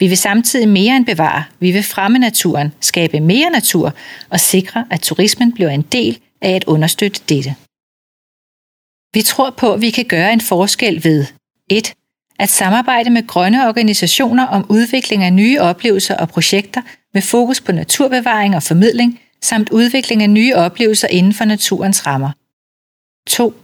Vi 0.00 0.06
vil 0.06 0.16
samtidig 0.16 0.68
mere 0.68 0.96
end 0.96 1.06
bevare, 1.06 1.44
vi 1.60 1.70
vil 1.70 1.82
fremme 1.82 2.18
naturen, 2.18 2.72
skabe 2.80 3.20
mere 3.20 3.50
natur 3.50 3.92
og 4.30 4.40
sikre, 4.40 4.86
at 4.90 5.00
turismen 5.00 5.52
bliver 5.52 5.70
en 5.70 5.82
del 5.82 6.18
af 6.40 6.50
at 6.50 6.64
understøtte 6.64 7.20
dette. 7.28 7.54
Vi 9.14 9.22
tror 9.22 9.50
på, 9.50 9.72
at 9.72 9.80
vi 9.80 9.90
kan 9.90 10.04
gøre 10.04 10.32
en 10.32 10.40
forskel 10.40 11.04
ved 11.04 11.26
1. 11.70 11.94
At 12.38 12.48
samarbejde 12.48 13.10
med 13.10 13.26
grønne 13.26 13.68
organisationer 13.68 14.46
om 14.46 14.66
udvikling 14.68 15.24
af 15.24 15.32
nye 15.32 15.60
oplevelser 15.60 16.16
og 16.16 16.28
projekter 16.28 16.82
med 17.14 17.22
fokus 17.22 17.60
på 17.60 17.72
naturbevaring 17.72 18.56
og 18.56 18.62
formidling, 18.62 19.20
samt 19.42 19.70
udvikling 19.70 20.22
af 20.22 20.30
nye 20.30 20.54
oplevelser 20.54 21.08
inden 21.08 21.34
for 21.34 21.44
naturens 21.44 22.06
rammer. 22.06 22.30
2. 23.28 23.54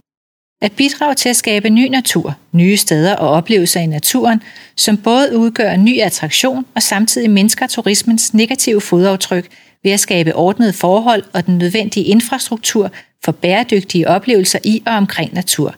At 0.65 0.71
bidrage 0.71 1.15
til 1.15 1.29
at 1.29 1.35
skabe 1.35 1.69
ny 1.69 1.87
natur, 1.87 2.35
nye 2.51 2.77
steder 2.77 3.15
og 3.15 3.29
oplevelser 3.29 3.79
i 3.79 3.85
naturen, 3.85 4.43
som 4.75 4.97
både 4.97 5.37
udgør 5.37 5.71
en 5.71 5.85
ny 5.85 6.01
attraktion 6.01 6.65
og 6.75 6.83
samtidig 6.83 7.29
mindsker 7.29 7.67
turismens 7.67 8.33
negative 8.33 8.81
fodaftryk 8.81 9.51
ved 9.83 9.91
at 9.91 9.99
skabe 9.99 10.35
ordnede 10.35 10.73
forhold 10.73 11.23
og 11.33 11.45
den 11.45 11.57
nødvendige 11.57 12.05
infrastruktur 12.05 12.91
for 13.25 13.31
bæredygtige 13.31 14.07
oplevelser 14.07 14.59
i 14.63 14.83
og 14.85 14.93
omkring 14.93 15.33
natur. 15.33 15.75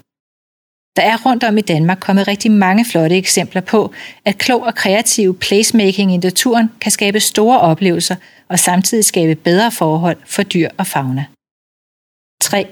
Der 0.96 1.04
er 1.04 1.26
rundt 1.26 1.44
om 1.44 1.58
i 1.58 1.62
Danmark 1.62 2.00
kommet 2.00 2.28
rigtig 2.28 2.52
mange 2.52 2.86
flotte 2.86 3.18
eksempler 3.18 3.62
på, 3.62 3.94
at 4.26 4.38
klog 4.38 4.62
og 4.62 4.76
kreativ 4.76 5.40
placemaking 5.40 6.14
i 6.14 6.18
naturen 6.18 6.70
kan 6.82 6.92
skabe 6.92 7.20
store 7.20 7.60
oplevelser 7.60 8.16
og 8.50 8.60
samtidig 8.60 9.06
skabe 9.06 9.36
bedre 9.36 9.72
forhold 9.72 10.18
for 10.26 10.44
dyr 10.44 10.70
og 10.78 10.88
fauna. 10.88 11.26
3. 12.42 12.68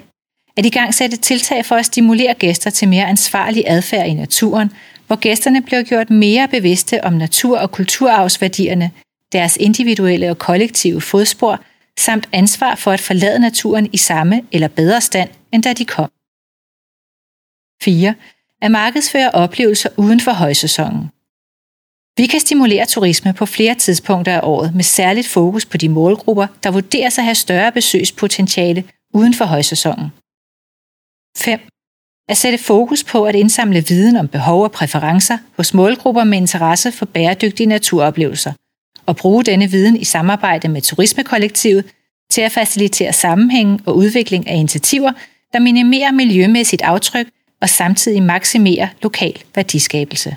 At 0.57 0.65
i 0.65 0.69
gang 0.69 0.93
sætte 0.93 1.17
tiltag 1.17 1.65
for 1.65 1.75
at 1.75 1.85
stimulere 1.85 2.33
gæster 2.33 2.69
til 2.69 2.87
mere 2.87 3.05
ansvarlig 3.05 3.63
adfærd 3.67 4.07
i 4.07 4.13
naturen, 4.13 4.71
hvor 5.07 5.15
gæsterne 5.15 5.61
bliver 5.61 5.83
gjort 5.83 6.09
mere 6.09 6.47
bevidste 6.47 7.03
om 7.03 7.13
natur- 7.13 7.59
og 7.59 7.71
kulturarvsværdierne, 7.71 8.91
deres 9.31 9.57
individuelle 9.57 10.29
og 10.29 10.37
kollektive 10.37 11.01
fodspor– 11.01 11.59
samt 11.99 12.29
ansvar 12.31 12.75
for 12.75 12.91
at 12.91 12.99
forlade 12.99 13.39
naturen 13.39 13.89
i 13.93 13.97
samme 13.97 14.41
eller 14.51 14.67
bedre 14.67 15.01
stand, 15.01 15.29
end 15.51 15.63
da 15.63 15.73
de 15.73 15.85
kom. 15.85 16.09
4. 17.83 18.15
At 18.61 18.71
markedsføre 18.71 19.31
oplevelser 19.31 19.89
uden 19.97 20.19
for 20.19 20.31
højsæsonen. 20.31 21.09
Vi 22.17 22.25
kan 22.25 22.39
stimulere 22.39 22.85
turisme 22.85 23.33
på 23.33 23.45
flere 23.45 23.75
tidspunkter 23.75 24.35
af 24.35 24.39
året 24.43 24.75
med 24.75 24.83
særligt 24.83 25.27
fokus 25.27 25.65
på 25.65 25.77
de 25.77 25.89
målgrupper, 25.89 26.47
der 26.63 26.71
vurderes 26.71 27.17
at 27.17 27.23
have 27.23 27.35
større 27.35 27.71
besøgspotentiale 27.71 28.83
uden 29.13 29.33
for 29.33 29.45
højsæsonen. 29.45 30.11
5. 31.37 31.59
At 32.29 32.37
sætte 32.37 32.57
fokus 32.57 33.03
på 33.03 33.25
at 33.25 33.35
indsamle 33.35 33.83
viden 33.87 34.15
om 34.15 34.27
behov 34.27 34.63
og 34.63 34.71
præferencer 34.71 35.37
hos 35.57 35.73
målgrupper 35.73 36.23
med 36.23 36.37
interesse 36.37 36.91
for 36.91 37.05
bæredygtige 37.05 37.67
naturoplevelser– 37.67 38.53
og 39.05 39.15
bruge 39.15 39.43
denne 39.43 39.67
viden 39.67 39.97
i 39.97 40.03
samarbejde 40.03 40.67
med 40.67 40.81
turismekollektivet 40.81 41.85
til 42.31 42.41
at 42.41 42.51
facilitere 42.51 43.13
sammenhæng 43.13 43.81
og 43.85 43.97
udvikling 43.97 44.47
af 44.47 44.55
initiativer, 44.55 45.11
der 45.53 45.59
minimerer 45.59 46.11
miljømæssigt 46.11 46.81
aftryk 46.81 47.27
og 47.61 47.69
samtidig 47.69 48.23
maksimerer 48.23 48.87
lokal 49.01 49.43
værdiskabelse. 49.55 50.35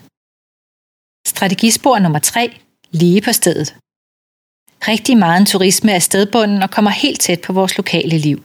Strategispor 1.27 1.99
nummer 1.99 2.19
3. 2.19 2.59
Lige 2.91 3.21
på 3.21 3.33
stedet. 3.33 3.75
Rigtig 4.89 5.17
meget 5.17 5.47
turisme 5.47 5.93
er 5.93 5.99
stedbunden 5.99 6.63
og 6.63 6.71
kommer 6.71 6.91
helt 6.91 7.21
tæt 7.21 7.41
på 7.41 7.53
vores 7.53 7.77
lokale 7.77 8.19
liv. 8.19 8.43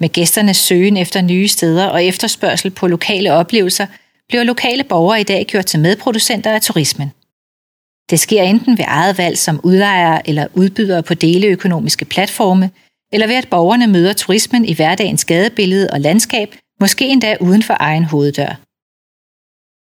Med 0.00 0.08
gæsternes 0.08 0.56
søgen 0.56 0.96
efter 0.96 1.20
nye 1.20 1.48
steder 1.48 1.86
og 1.86 2.04
efterspørgsel 2.04 2.70
på 2.70 2.86
lokale 2.86 3.32
oplevelser, 3.32 3.86
bliver 4.28 4.44
lokale 4.44 4.84
borgere 4.84 5.20
i 5.20 5.24
dag 5.24 5.46
gjort 5.46 5.66
til 5.66 5.80
medproducenter 5.80 6.52
af 6.52 6.62
turismen. 6.62 7.12
Det 8.10 8.20
sker 8.20 8.42
enten 8.42 8.78
ved 8.78 8.84
eget 8.88 9.18
valg 9.18 9.38
som 9.38 9.60
udlejere 9.64 10.28
eller 10.28 10.46
udbydere 10.54 11.02
på 11.02 11.14
deleøkonomiske 11.14 12.04
platforme, 12.04 12.70
eller 13.12 13.26
ved 13.26 13.34
at 13.34 13.48
borgerne 13.48 13.86
møder 13.86 14.12
turismen 14.12 14.64
i 14.64 14.74
hverdagens 14.74 15.24
gadebillede 15.24 15.88
og 15.92 16.00
landskab, 16.00 16.54
måske 16.80 17.08
endda 17.08 17.36
uden 17.40 17.62
for 17.62 17.76
egen 17.80 18.04
hoveddør. 18.04 18.60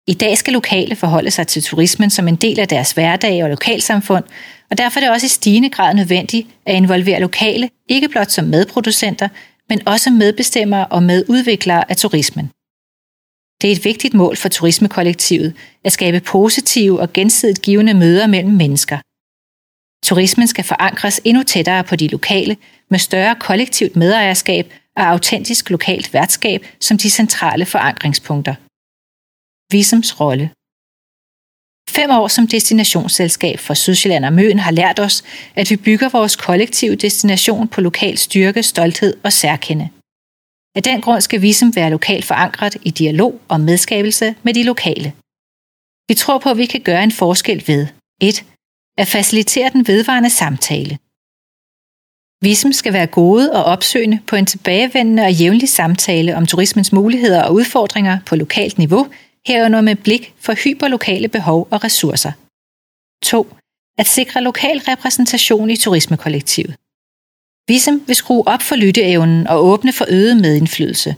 I 0.07 0.13
dag 0.13 0.37
skal 0.37 0.53
lokale 0.53 0.95
forholde 0.95 1.31
sig 1.31 1.47
til 1.47 1.63
turismen 1.63 2.09
som 2.09 2.27
en 2.27 2.35
del 2.35 2.59
af 2.59 2.67
deres 2.67 2.91
hverdag 2.91 3.43
og 3.43 3.49
lokalsamfund, 3.49 4.23
og 4.69 4.77
derfor 4.77 4.99
er 4.99 5.03
det 5.03 5.11
også 5.11 5.25
i 5.25 5.29
stigende 5.29 5.69
grad 5.69 5.93
nødvendigt 5.93 6.47
at 6.65 6.75
involvere 6.75 7.19
lokale, 7.19 7.69
ikke 7.87 8.09
blot 8.09 8.31
som 8.31 8.45
medproducenter, 8.45 9.27
men 9.69 9.87
også 9.87 10.09
medbestemmere 10.11 10.87
og 10.87 11.03
medudviklere 11.03 11.91
af 11.91 11.97
turismen. 11.97 12.51
Det 13.61 13.67
er 13.67 13.75
et 13.75 13.85
vigtigt 13.85 14.13
mål 14.13 14.35
for 14.37 14.49
turismekollektivet 14.49 15.55
at 15.83 15.91
skabe 15.91 16.19
positive 16.19 16.99
og 16.99 17.13
gensidigt 17.13 17.61
givende 17.61 17.93
møder 17.93 18.27
mellem 18.27 18.53
mennesker. 18.53 18.97
Turismen 20.03 20.47
skal 20.47 20.63
forankres 20.63 21.21
endnu 21.23 21.43
tættere 21.43 21.83
på 21.83 21.95
de 21.95 22.07
lokale 22.07 22.57
med 22.89 22.99
større 22.99 23.35
kollektivt 23.35 23.95
medejerskab 23.95 24.73
og 24.97 25.03
autentisk 25.03 25.69
lokalt 25.69 26.13
værtskab 26.13 26.65
som 26.79 26.97
de 26.97 27.09
centrale 27.09 27.65
forankringspunkter. 27.65 28.55
Visums 29.71 30.19
rolle 30.19 30.49
Fem 31.95 32.09
år 32.09 32.27
som 32.27 32.47
destinationsselskab 32.47 33.59
for 33.59 33.73
Sydsjælland 33.73 34.25
og 34.25 34.33
Møn 34.33 34.59
har 34.59 34.71
lært 34.71 34.99
os, 34.99 35.23
at 35.55 35.69
vi 35.69 35.75
bygger 35.75 36.09
vores 36.09 36.35
kollektive 36.35 36.95
destination 36.95 37.67
på 37.67 37.81
lokal 37.81 38.17
styrke, 38.17 38.63
stolthed 38.63 39.17
og 39.23 39.33
særkende. 39.33 39.89
Af 40.75 40.83
den 40.83 41.01
grund 41.01 41.21
skal 41.21 41.41
vi 41.41 41.53
som 41.53 41.75
være 41.75 41.89
lokalt 41.89 42.25
forankret 42.25 42.77
i 42.83 42.89
dialog 42.89 43.41
og 43.47 43.61
medskabelse 43.61 44.35
med 44.43 44.53
de 44.53 44.63
lokale. 44.63 45.13
Vi 46.09 46.13
tror 46.13 46.37
på, 46.37 46.49
at 46.49 46.57
vi 46.57 46.65
kan 46.65 46.81
gøre 46.81 47.03
en 47.03 47.11
forskel 47.11 47.63
ved 47.67 47.87
1. 48.21 48.45
At 48.97 49.07
facilitere 49.07 49.69
den 49.69 49.87
vedvarende 49.87 50.29
samtale. 50.29 50.97
Vi 52.41 52.53
som 52.55 52.73
skal 52.73 52.93
være 52.93 53.07
gode 53.07 53.53
og 53.53 53.63
opsøgende 53.63 54.19
på 54.27 54.35
en 54.35 54.45
tilbagevendende 54.45 55.23
og 55.23 55.33
jævnlig 55.33 55.69
samtale 55.69 56.35
om 56.35 56.45
turismens 56.45 56.91
muligheder 56.93 57.43
og 57.43 57.53
udfordringer 57.53 58.19
på 58.25 58.35
lokalt 58.35 58.77
niveau, 58.77 59.07
herunder 59.47 59.81
med 59.81 59.95
blik 59.95 60.33
for 60.39 60.53
hyperlokale 60.53 61.27
behov 61.27 61.67
og 61.71 61.83
ressourcer. 61.83 62.31
2. 63.23 63.55
At 63.97 64.07
sikre 64.07 64.41
lokal 64.41 64.77
repræsentation 64.77 65.69
i 65.69 65.75
turismekollektivet. 65.77 66.75
Visum 67.67 68.03
vil 68.07 68.15
skrue 68.15 68.47
op 68.47 68.61
for 68.61 68.75
lytteevnen 68.75 69.47
og 69.47 69.65
åbne 69.65 69.93
for 69.93 70.05
øget 70.09 70.37
medindflydelse. 70.37 71.15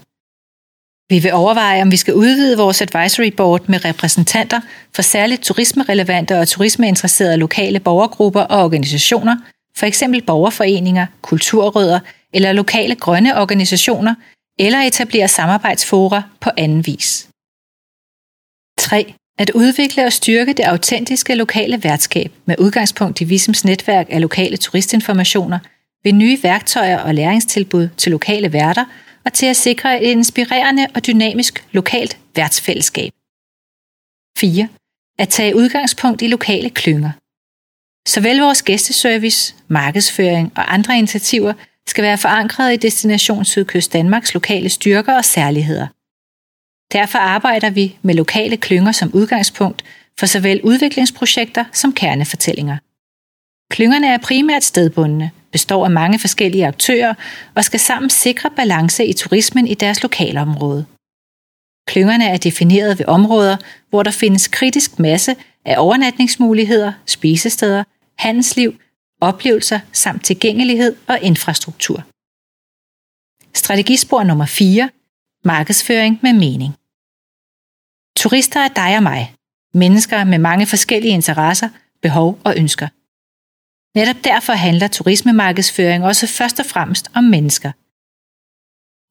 Vi 1.09 1.19
vil 1.19 1.33
overveje, 1.33 1.81
om 1.81 1.91
vi 1.91 1.97
skal 1.97 2.13
udvide 2.13 2.57
vores 2.57 2.81
advisory 2.81 3.31
board 3.37 3.67
med 3.67 3.85
repræsentanter 3.85 4.61
for 4.95 5.01
særligt 5.01 5.43
turismerelevante 5.43 6.39
og 6.39 6.47
turismeinteresserede 6.47 7.37
lokale 7.37 7.79
borgergrupper 7.79 8.41
og 8.41 8.63
organisationer, 8.63 9.37
f.eks. 9.77 10.03
borgerforeninger, 10.27 11.05
kulturrødder 11.21 11.99
eller 12.33 12.53
lokale 12.53 12.95
grønne 12.95 13.41
organisationer, 13.41 14.15
eller 14.59 14.79
etablere 14.79 15.27
samarbejdsfora 15.27 16.21
på 16.41 16.49
anden 16.57 16.85
vis. 16.85 17.30
3. 18.81 19.13
At 19.39 19.49
udvikle 19.49 20.05
og 20.05 20.13
styrke 20.13 20.53
det 20.53 20.63
autentiske 20.63 21.35
lokale 21.35 21.83
værtskab 21.83 22.31
med 22.45 22.55
udgangspunkt 22.59 23.21
i 23.21 23.23
Visums 23.23 23.65
netværk 23.65 24.07
af 24.09 24.21
lokale 24.21 24.57
turistinformationer– 24.57 25.59
ved 26.03 26.13
nye 26.13 26.43
værktøjer 26.43 26.99
og 26.99 27.15
læringstilbud 27.15 27.89
til 27.97 28.11
lokale 28.11 28.53
værter 28.53 28.85
og 29.25 29.33
til 29.33 29.45
at 29.45 29.55
sikre 29.55 30.03
et 30.03 30.07
inspirerende 30.07 30.87
og 30.95 31.07
dynamisk 31.07 31.65
lokalt 31.71 32.17
værtsfællesskab. 32.35 33.11
4. 34.37 34.67
At 35.19 35.29
tage 35.29 35.55
udgangspunkt 35.55 36.21
i 36.21 36.27
lokale 36.27 36.69
klynger. 36.69 37.11
Såvel 38.07 38.37
vores 38.37 38.63
gæsteservice, 38.63 39.55
markedsføring 39.67 40.51
og 40.55 40.73
andre 40.73 40.97
initiativer 40.97 41.53
skal 41.87 42.03
være 42.03 42.17
forankret 42.17 42.73
i 42.73 42.77
Destination 42.77 43.45
Sydkyst 43.45 43.93
Danmarks 43.93 44.33
lokale 44.33 44.69
styrker 44.69 45.17
og 45.17 45.25
særligheder. 45.25 45.87
Derfor 46.93 47.19
arbejder 47.19 47.69
vi 47.69 47.97
med 48.01 48.15
lokale 48.15 48.57
klynger 48.57 48.91
som 48.91 49.11
udgangspunkt 49.13 49.83
for 50.19 50.25
såvel 50.25 50.61
udviklingsprojekter 50.63 51.65
som 51.73 51.93
kernefortællinger. 51.93 52.77
Klyngerne 53.71 54.07
er 54.07 54.17
primært 54.17 54.63
stedbundne, 54.63 55.31
består 55.51 55.85
af 55.85 55.91
mange 55.91 56.19
forskellige 56.19 56.67
aktører 56.67 57.13
og 57.55 57.63
skal 57.63 57.79
sammen 57.79 58.09
sikre 58.09 58.49
balance 58.55 59.05
i 59.05 59.13
turismen 59.13 59.67
i 59.67 59.73
deres 59.73 60.03
lokalområde. 60.03 60.85
Klyngerne 61.87 62.25
er 62.25 62.37
defineret 62.37 62.99
ved 62.99 63.05
områder, 63.05 63.57
hvor 63.89 64.03
der 64.03 64.11
findes 64.11 64.47
kritisk 64.47 64.99
masse 64.99 65.35
af 65.65 65.75
overnatningsmuligheder, 65.77 66.93
spisesteder, 67.05 67.83
handelsliv, 68.17 68.79
oplevelser 69.21 69.79
samt 69.91 70.25
tilgængelighed 70.25 70.95
og 71.07 71.19
infrastruktur. 71.21 72.03
Strategispor 73.53 74.23
nummer 74.23 74.45
4. 74.45 74.89
Markedsføring 75.45 76.19
med 76.21 76.33
mening. 76.33 76.75
Turister 78.17 78.59
er 78.59 78.67
dig 78.67 78.97
og 78.97 79.03
mig. 79.03 79.35
Mennesker 79.73 80.23
med 80.23 80.37
mange 80.37 80.65
forskellige 80.65 81.13
interesser, 81.13 81.69
behov 82.01 82.39
og 82.43 82.53
ønsker. 82.57 82.87
Netop 83.97 84.23
derfor 84.23 84.53
handler 84.53 84.87
turismemarkedsføring 84.87 86.05
også 86.05 86.27
først 86.27 86.59
og 86.59 86.65
fremmest 86.65 87.11
om 87.15 87.23
mennesker. 87.23 87.71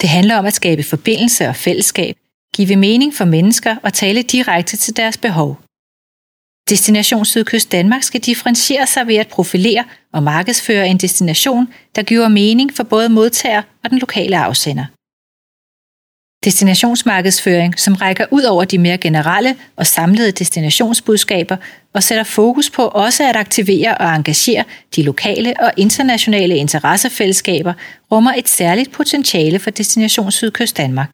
Det 0.01 0.09
handler 0.09 0.37
om 0.37 0.47
at 0.47 0.55
skabe 0.55 0.83
forbindelse 0.83 1.49
og 1.49 1.57
fællesskab, 1.57 2.17
give 2.57 2.77
mening 2.77 3.15
for 3.15 3.25
mennesker 3.25 3.77
og 3.83 3.93
tale 3.93 4.23
direkte 4.23 4.77
til 4.77 4.97
deres 4.97 5.17
behov. 5.17 5.61
Destination 6.69 7.25
Sydkyst 7.25 7.73
Danmark 7.73 8.03
skal 8.03 8.21
differentiere 8.21 8.87
sig 8.87 9.07
ved 9.07 9.17
at 9.17 9.29
profilere 9.29 9.85
og 10.13 10.23
markedsføre 10.23 10.89
en 10.89 10.99
destination, 10.99 11.75
der 11.97 12.03
giver 12.03 12.29
mening 12.29 12.77
for 12.77 12.83
både 12.83 13.09
modtager 13.09 13.63
og 13.85 13.91
den 13.91 13.99
lokale 13.99 14.39
afsender. 14.39 14.87
Destinationsmarkedsføring, 16.51 17.79
som 17.79 17.95
rækker 17.95 18.25
ud 18.31 18.43
over 18.43 18.65
de 18.65 18.79
mere 18.79 18.99
generelle 18.99 19.57
og 19.77 19.87
samlede 19.87 20.33
destinationsbudskaber 20.33 21.57
og 21.95 22.03
sætter 22.03 22.25
fokus 22.25 22.71
på 22.71 22.83
også 22.83 23.29
at 23.29 23.37
aktivere 23.37 23.99
og 23.99 24.15
engagere 24.15 24.65
de 24.97 25.03
lokale 25.03 25.55
og 25.61 25.73
internationale 25.77 26.57
interessefællesskaber, 26.57 27.73
rummer 28.13 28.33
et 28.33 28.49
særligt 28.49 28.93
potentiale 28.93 29.59
for 29.59 29.71
Destination 29.71 30.31
Sydkyst 30.31 30.77
Danmark. 30.77 31.11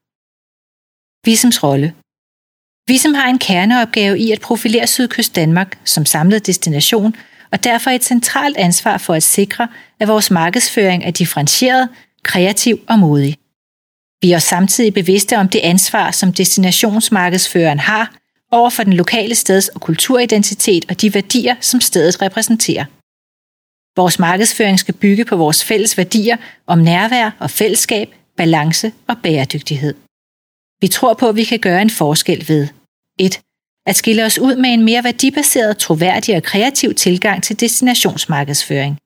Visums 1.25 1.63
rolle 1.63 1.95
Visum 2.89 3.15
har 3.15 3.29
en 3.29 3.39
kerneopgave 3.39 4.19
i 4.19 4.33
at 4.33 4.41
profilere 4.41 4.87
Sydkyst 4.87 5.37
Danmark 5.37 5.79
som 5.85 6.07
samlet 6.07 6.47
destination, 6.47 7.17
og 7.53 7.65
derfor 7.65 7.91
et 7.91 8.05
centralt 8.05 8.57
ansvar 8.57 8.99
for 8.99 9.15
at 9.15 9.23
sikre, 9.23 9.69
at 10.01 10.09
vores 10.09 10.31
markedsføring 10.31 11.05
er 11.05 11.11
differentieret, 11.11 11.89
kreativ 12.23 12.81
og 12.89 12.99
modig. 12.99 13.37
Vi 14.27 14.33
er 14.33 14.39
samtidig 14.39 14.95
bevidste 14.95 15.37
om 15.37 15.49
det 15.49 15.59
ansvar, 15.59 16.11
som 16.11 16.33
destinationsmarkedsføreren 16.33 17.79
har 17.79 18.15
over 18.51 18.71
for 18.71 18.83
den 18.83 18.93
lokale 18.93 19.35
steds- 19.35 19.69
og 19.69 19.81
kulturidentitet 19.81 20.85
og 20.89 21.01
de 21.01 21.15
værdier, 21.15 21.55
som 21.61 21.81
stedet 21.81 22.23
repræsenterer. 22.23 22.85
Vores 23.97 24.19
markedsføring 24.19 24.79
skal 24.79 24.95
bygge 24.95 25.25
på 25.25 25.37
vores 25.37 25.65
fælles 25.65 25.99
værdier 25.99 26.37
om 26.67 26.79
nærvær 26.79 27.31
og 27.41 27.51
fællesskab, 27.51 28.15
balance 28.37 28.93
og 29.09 29.17
bæredygtighed. 29.23 29.95
Vi 30.81 30.89
tror 30.89 31.15
på, 31.15 31.29
at 31.29 31.37
vi 31.37 31.45
kan 31.45 31.59
gøre 31.59 31.83
en 31.83 31.91
forskel 31.91 32.49
ved 32.49 32.69
1. 33.19 33.41
At 33.87 33.97
skille 33.97 34.25
os 34.25 34.39
ud 34.39 34.57
med 34.57 34.71
en 34.71 34.85
mere 34.85 35.05
værdibaseret, 35.05 35.79
troværdig 35.79 36.37
og 36.37 36.43
kreativ 36.43 36.95
tilgang 36.95 37.43
til 37.43 37.61
destinationsmarkedsføring. 37.61 38.99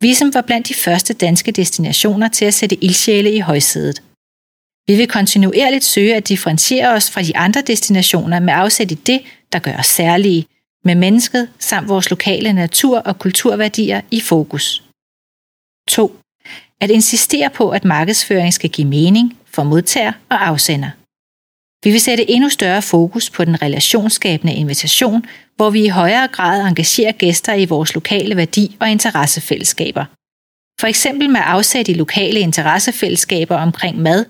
Vi 0.00 0.14
som 0.14 0.34
var 0.34 0.42
blandt 0.42 0.68
de 0.68 0.74
første 0.74 1.14
danske 1.14 1.52
destinationer 1.52 2.28
til 2.28 2.44
at 2.44 2.54
sætte 2.54 2.84
ildsjæle 2.84 3.32
i 3.32 3.38
højsædet. 3.40 4.02
Vi 4.86 4.96
vil 4.96 5.08
kontinuerligt 5.08 5.84
søge 5.84 6.14
at 6.14 6.28
differentiere 6.28 6.88
os 6.88 7.10
fra 7.10 7.22
de 7.22 7.36
andre 7.36 7.60
destinationer 7.60 8.40
med 8.40 8.52
afsæt 8.56 8.90
i 8.90 8.94
det, 8.94 9.20
der 9.52 9.58
gør 9.58 9.76
os 9.76 9.86
særlige, 9.86 10.46
med 10.84 10.94
mennesket 10.94 11.48
samt 11.58 11.88
vores 11.88 12.10
lokale 12.10 12.52
natur- 12.52 12.98
og 12.98 13.18
kulturværdier 13.18 14.00
i 14.10 14.20
fokus. 14.20 14.82
2. 15.88 16.16
At 16.80 16.90
insistere 16.90 17.50
på, 17.50 17.70
at 17.70 17.84
markedsføring 17.84 18.54
skal 18.54 18.70
give 18.70 18.88
mening 18.88 19.38
for 19.46 19.62
modtager 19.62 20.12
og 20.28 20.46
afsender. 20.46 20.90
Vi 21.84 21.90
vil 21.90 22.00
sætte 22.00 22.30
endnu 22.30 22.48
større 22.48 22.82
fokus 22.82 23.30
på 23.30 23.44
den 23.44 23.62
relationsskabende 23.62 24.54
invitation, 24.54 25.24
hvor 25.56 25.70
vi 25.70 25.84
i 25.84 25.88
højere 25.88 26.28
grad 26.28 26.68
engagerer 26.68 27.12
gæster 27.12 27.54
i 27.54 27.64
vores 27.64 27.94
lokale 27.94 28.36
værdi- 28.36 28.76
og 28.80 28.90
interessefællesskaber. 28.90 30.04
For 30.80 30.86
eksempel 30.86 31.30
med 31.30 31.40
afsæt 31.44 31.88
i 31.88 31.92
lokale 31.92 32.40
interessefællesskaber 32.40 33.56
omkring 33.56 33.98
mad, 33.98 34.24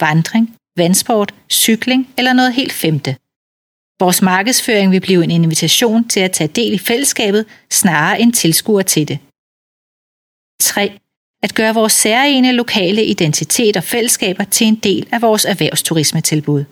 vandring, 0.00 0.56
vandsport, 0.76 1.34
cykling 1.50 2.08
eller 2.18 2.32
noget 2.32 2.52
helt 2.52 2.72
femte. 2.72 3.16
Vores 4.00 4.22
markedsføring 4.22 4.90
vil 4.92 5.00
blive 5.00 5.24
en 5.24 5.30
invitation 5.30 6.08
til 6.08 6.20
at 6.20 6.32
tage 6.32 6.48
del 6.48 6.72
i 6.72 6.78
fællesskabet 6.78 7.46
snarere 7.70 8.20
end 8.20 8.32
tilskuer 8.32 8.82
til 8.82 9.08
det. 9.08 9.18
3. 10.60 10.98
At 11.42 11.54
gøre 11.54 11.74
vores 11.74 11.92
særegne 11.92 12.52
lokale 12.52 13.04
identitet 13.04 13.76
og 13.76 13.84
fællesskaber 13.84 14.44
til 14.44 14.66
en 14.66 14.74
del 14.74 15.08
af 15.12 15.22
vores 15.22 15.44
erhvervsturismetilbud 15.44 16.64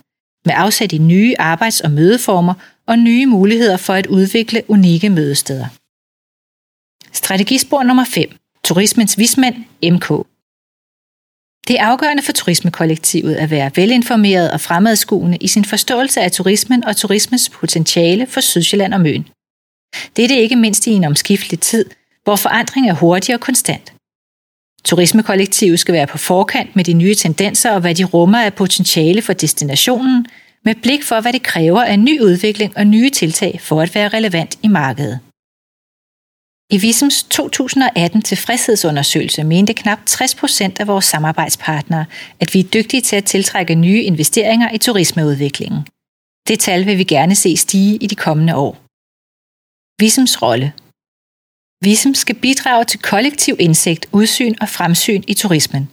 med 0.44 0.54
afsæt 0.56 0.92
i 0.92 0.98
nye 0.98 1.34
arbejds- 1.38 1.80
og 1.80 1.90
mødeformer 1.90 2.54
og 2.86 2.98
nye 2.98 3.26
muligheder 3.26 3.76
for 3.76 3.94
at 3.94 4.06
udvikle 4.06 4.62
unikke 4.68 5.10
mødesteder. 5.10 5.66
Strategispor 7.12 7.82
nummer 7.82 8.04
5. 8.04 8.30
Turismens 8.64 9.18
vismænd, 9.18 9.56
MK. 9.82 10.31
Det 11.68 11.80
er 11.80 11.84
afgørende 11.84 12.22
for 12.22 12.32
turismekollektivet 12.32 13.34
at 13.34 13.50
være 13.50 13.70
velinformeret 13.74 14.50
og 14.50 14.60
fremadskuende 14.60 15.38
i 15.40 15.46
sin 15.46 15.64
forståelse 15.64 16.20
af 16.20 16.32
turismen 16.32 16.84
og 16.84 16.96
turismens 16.96 17.48
potentiale 17.48 18.26
for 18.26 18.40
Sydsjælland 18.40 18.94
og 18.94 19.00
Møn. 19.00 19.26
Det 20.16 20.24
er 20.24 20.28
det 20.28 20.36
ikke 20.36 20.56
mindst 20.56 20.86
i 20.86 20.90
en 20.90 21.04
omskiftelig 21.04 21.60
tid, 21.60 21.84
hvor 22.24 22.36
forandring 22.36 22.88
er 22.88 22.94
hurtig 22.94 23.34
og 23.34 23.40
konstant. 23.40 23.92
Turismekollektivet 24.84 25.80
skal 25.80 25.94
være 25.94 26.06
på 26.06 26.18
forkant 26.18 26.76
med 26.76 26.84
de 26.84 26.92
nye 26.92 27.14
tendenser 27.14 27.70
og 27.70 27.80
hvad 27.80 27.94
de 27.94 28.04
rummer 28.04 28.38
af 28.38 28.54
potentiale 28.54 29.22
for 29.22 29.32
destinationen, 29.32 30.26
med 30.64 30.74
blik 30.82 31.02
for, 31.02 31.20
hvad 31.20 31.32
det 31.32 31.42
kræver 31.42 31.82
af 31.82 31.98
ny 31.98 32.20
udvikling 32.20 32.76
og 32.76 32.86
nye 32.86 33.10
tiltag 33.10 33.60
for 33.62 33.80
at 33.80 33.94
være 33.94 34.08
relevant 34.08 34.58
i 34.62 34.68
markedet. 34.68 35.20
I 36.72 36.78
Visums 36.78 37.22
2018 37.22 38.22
tilfredshedsundersøgelse 38.22 39.44
mente 39.44 39.74
knap 39.74 39.98
60 40.06 40.34
procent 40.34 40.80
af 40.80 40.86
vores 40.86 41.04
samarbejdspartnere, 41.04 42.04
at 42.40 42.54
vi 42.54 42.60
er 42.60 42.64
dygtige 42.64 43.00
til 43.00 43.16
at 43.16 43.24
tiltrække 43.24 43.74
nye 43.74 44.02
investeringer 44.02 44.70
i 44.70 44.78
turismeudviklingen. 44.78 45.86
Det 46.48 46.60
tal 46.60 46.86
vil 46.86 46.98
vi 46.98 47.04
gerne 47.04 47.34
se 47.34 47.56
stige 47.56 47.96
i 47.96 48.06
de 48.06 48.14
kommende 48.14 48.56
år. 48.56 48.72
Visums 50.02 50.42
rolle 50.42 50.72
Visum 51.84 52.14
skal 52.14 52.34
bidrage 52.34 52.84
til 52.84 53.00
kollektiv 53.00 53.56
indsigt, 53.58 54.06
udsyn 54.12 54.54
og 54.60 54.68
fremsyn 54.68 55.22
i 55.26 55.34
turismen. 55.34 55.90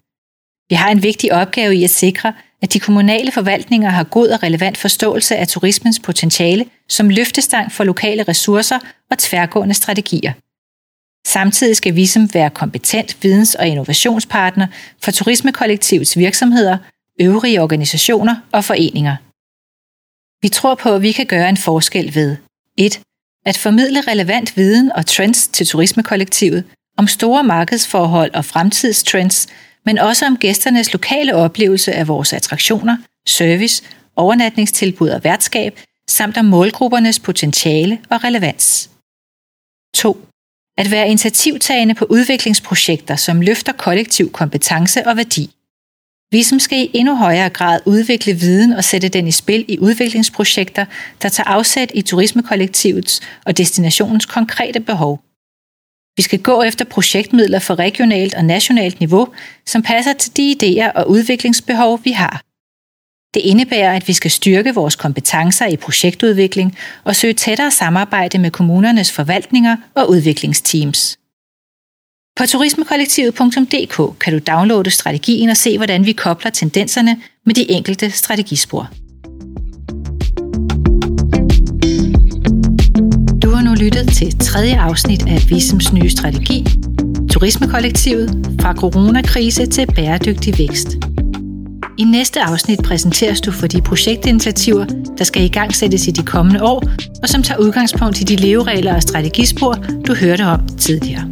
Vi 0.70 0.76
har 0.76 0.90
en 0.92 1.04
vigtig 1.04 1.34
opgave 1.34 1.76
i 1.76 1.84
at 1.84 1.90
sikre, 1.90 2.34
at 2.62 2.74
de 2.74 2.80
kommunale 2.80 3.32
forvaltninger 3.32 3.90
har 3.90 4.04
god 4.04 4.28
og 4.28 4.44
relevant 4.44 4.78
forståelse 4.78 5.36
af 5.36 5.48
turismens 5.48 6.00
potentiale 6.00 6.66
som 6.90 7.10
løftestang 7.10 7.72
for 7.72 7.84
lokale 7.84 8.24
ressourcer 8.24 8.80
og 9.12 9.18
tværgående 9.18 9.74
strategier. 9.74 10.34
Samtidig 11.28 11.78
skal 11.78 11.96
Visum 11.96 12.34
være 12.34 12.50
kompetent 12.50 13.18
videns- 13.24 13.56
og 13.56 13.68
innovationspartner 13.68 14.68
for 15.04 15.12
turismekollektivets 15.12 16.18
virksomheder, 16.18 16.78
øvrige 17.22 17.62
organisationer 17.62 18.36
og 18.52 18.66
foreninger. 18.66 19.16
Vi 20.42 20.50
tror 20.50 20.76
på, 20.76 20.96
at 20.96 21.02
vi 21.02 21.12
kan 21.12 21.26
gøre 21.26 21.50
en 21.50 21.58
forskel 21.58 22.16
ved 22.16 22.38
1 22.78 23.02
at 23.46 23.58
formidle 23.58 24.02
relevant 24.02 24.58
viden 24.58 24.92
og 24.92 25.06
trends 25.06 25.48
til 25.48 25.68
turismekollektivet 25.68 26.64
om 26.98 27.08
store 27.08 27.44
markedsforhold 27.44 28.34
og 28.34 28.46
fremtidstrends, 28.46 29.48
men 29.86 29.98
også 29.98 30.26
om 30.26 30.38
gæsternes 30.38 30.94
lokale 30.94 31.36
oplevelse 31.36 31.94
af 31.94 32.08
vores 32.08 32.34
attraktioner, 32.34 32.98
service, 33.28 33.84
overnatningstilbud 34.16 35.10
og 35.10 35.24
værtskab, 35.24 35.80
samt 36.10 36.38
om 36.38 36.46
målgruppernes 36.46 37.20
potentiale 37.20 38.00
og 38.10 38.24
relevans. 38.24 38.90
2. 39.96 40.26
At 40.80 40.92
være 40.92 41.08
initiativtagende 41.08 41.94
på 41.94 42.06
udviklingsprojekter, 42.10 43.16
som 43.16 43.42
løfter 43.42 43.72
kollektiv 43.72 44.32
kompetence 44.32 45.08
og 45.08 45.18
værdi. 45.18 45.50
Vi 46.32 46.44
som 46.44 46.60
skal 46.60 46.78
i 46.78 46.92
endnu 46.94 47.16
højere 47.16 47.50
grad 47.50 47.80
udvikle 47.86 48.34
viden 48.34 48.74
og 48.74 48.84
sætte 48.84 49.10
den 49.10 49.28
i 49.28 49.32
spil 49.32 49.66
i 49.68 49.80
udviklingsprojekter, 49.80 50.86
der 51.22 51.30
tager 51.30 51.48
afsæt 51.48 51.92
i 51.94 52.02
turismekollektivets 52.02 53.22
og 53.46 53.58
destinationens 53.58 54.26
konkrete 54.26 54.80
behov. 54.80 55.22
Vi 56.18 56.24
skal 56.24 56.42
gå 56.42 56.62
efter 56.62 56.86
projektmidler 56.86 57.60
for 57.60 57.80
regionalt 57.80 58.34
og 58.34 58.46
nationalt 58.46 59.00
niveau, 59.00 59.28
som 59.66 59.82
passer 59.82 60.14
til 60.14 60.38
de 60.38 60.56
idéer 60.56 60.92
og 60.92 61.10
udviklingsbehov, 61.10 62.00
vi 62.04 62.12
har. 62.12 62.49
Det 63.34 63.42
indebærer, 63.42 63.96
at 63.96 64.08
vi 64.08 64.14
skal 64.14 64.32
styrke 64.32 64.76
vores 64.76 64.96
kompetencer 64.96 65.66
i 65.68 65.78
projektudvikling 65.78 66.78
og 67.04 67.16
søge 67.16 67.34
tættere 67.34 67.72
samarbejde 67.72 68.38
med 68.38 68.52
kommunernes 68.52 69.12
forvaltninger 69.12 69.76
og 69.96 70.10
udviklingsteams. 70.10 71.18
På 72.38 72.46
turismekollektivet.dk 72.46 74.20
kan 74.20 74.34
du 74.34 74.40
downloade 74.48 74.90
strategien 74.90 75.50
og 75.50 75.58
se, 75.58 75.78
hvordan 75.78 76.06
vi 76.06 76.12
kobler 76.12 76.52
tendenserne 76.52 77.22
med 77.46 77.56
de 77.56 77.72
enkelte 77.72 78.12
strategispor. 78.12 78.90
Du 83.42 83.50
har 83.50 83.64
nu 83.64 83.74
lyttet 83.74 84.10
til 84.14 84.40
tredje 84.40 84.80
afsnit 84.80 85.28
af 85.28 85.50
Visums 85.50 85.94
nye 85.94 86.10
strategi, 86.10 86.66
Turismekollektivet 87.32 88.58
fra 88.62 88.74
coronakrise 88.74 89.66
til 89.66 89.88
bæredygtig 89.96 90.58
vækst. 90.58 90.88
I 92.00 92.04
næste 92.04 92.42
afsnit 92.42 92.80
præsenteres 92.84 93.42
du 93.42 93.52
for 93.52 93.68
de 93.68 93.82
projektinitiativer, 93.82 94.86
der 95.18 95.24
skal 95.24 95.44
i 95.44 95.48
gang 95.48 95.76
sættes 95.76 96.08
i 96.08 96.12
de 96.12 96.24
kommende 96.24 96.64
år, 96.64 96.84
og 97.24 97.30
som 97.30 97.44
tager 97.44 97.60
udgangspunkt 97.60 98.22
i 98.22 98.24
de 98.24 98.36
leveregler 98.36 98.96
og 98.96 99.02
strategispor, 99.02 99.76
du 100.08 100.14
hørte 100.16 100.46
om 100.46 100.68
tidligere. 100.78 101.24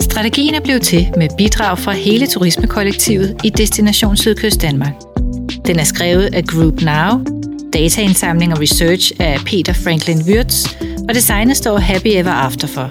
Strategien 0.00 0.54
er 0.54 0.60
blevet 0.60 0.82
til 0.82 1.08
med 1.16 1.28
bidrag 1.38 1.78
fra 1.78 1.92
hele 1.92 2.26
turismekollektivet 2.26 3.36
i 3.44 3.50
Destination 3.50 4.16
Sydkyst 4.16 4.62
Danmark. 4.62 4.94
Den 5.66 5.78
er 5.78 5.84
skrevet 5.84 6.34
af 6.34 6.44
Group 6.44 6.82
Now, 6.82 7.24
dataindsamling 7.72 8.52
og 8.52 8.60
research 8.60 9.12
af 9.18 9.38
Peter 9.46 9.72
Franklin 9.72 10.22
Wirtz, 10.22 10.66
og 11.08 11.14
designet 11.14 11.56
står 11.56 11.78
Happy 11.78 12.08
Ever 12.08 12.32
After 12.32 12.66
for. 12.66 12.88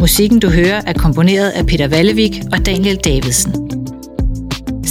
Musikken 0.00 0.38
du 0.40 0.48
hører 0.48 0.82
er 0.86 0.92
komponeret 0.92 1.50
af 1.50 1.66
Peter 1.66 1.88
Vallevik 1.88 2.42
og 2.52 2.66
Daniel 2.66 2.96
Davidsen. 2.96 3.79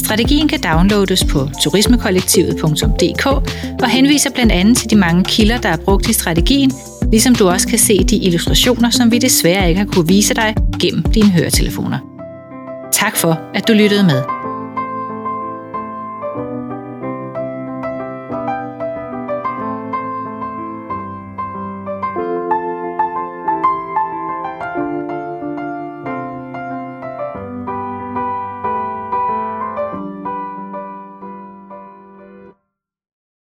Strategien 0.09 0.47
kan 0.47 0.61
downloades 0.61 1.25
på 1.25 1.49
turismekollektivet.dk 1.61 3.25
og 3.83 3.89
henviser 3.89 4.29
blandt 4.29 4.51
andet 4.51 4.77
til 4.77 4.89
de 4.89 4.95
mange 4.95 5.23
kilder, 5.23 5.57
der 5.57 5.69
er 5.69 5.77
brugt 5.77 6.09
i 6.09 6.13
strategien, 6.13 6.71
ligesom 7.11 7.35
du 7.35 7.49
også 7.49 7.67
kan 7.67 7.79
se 7.79 8.03
de 8.03 8.15
illustrationer, 8.15 8.89
som 8.89 9.11
vi 9.11 9.17
desværre 9.17 9.69
ikke 9.69 9.79
har 9.79 9.87
kunne 9.87 10.07
vise 10.07 10.33
dig 10.33 10.55
gennem 10.81 11.03
dine 11.03 11.31
høretelefoner. 11.31 11.99
Tak 12.91 13.15
for, 13.15 13.39
at 13.53 13.67
du 13.67 13.73
lyttede 13.73 14.03
med. 14.03 14.38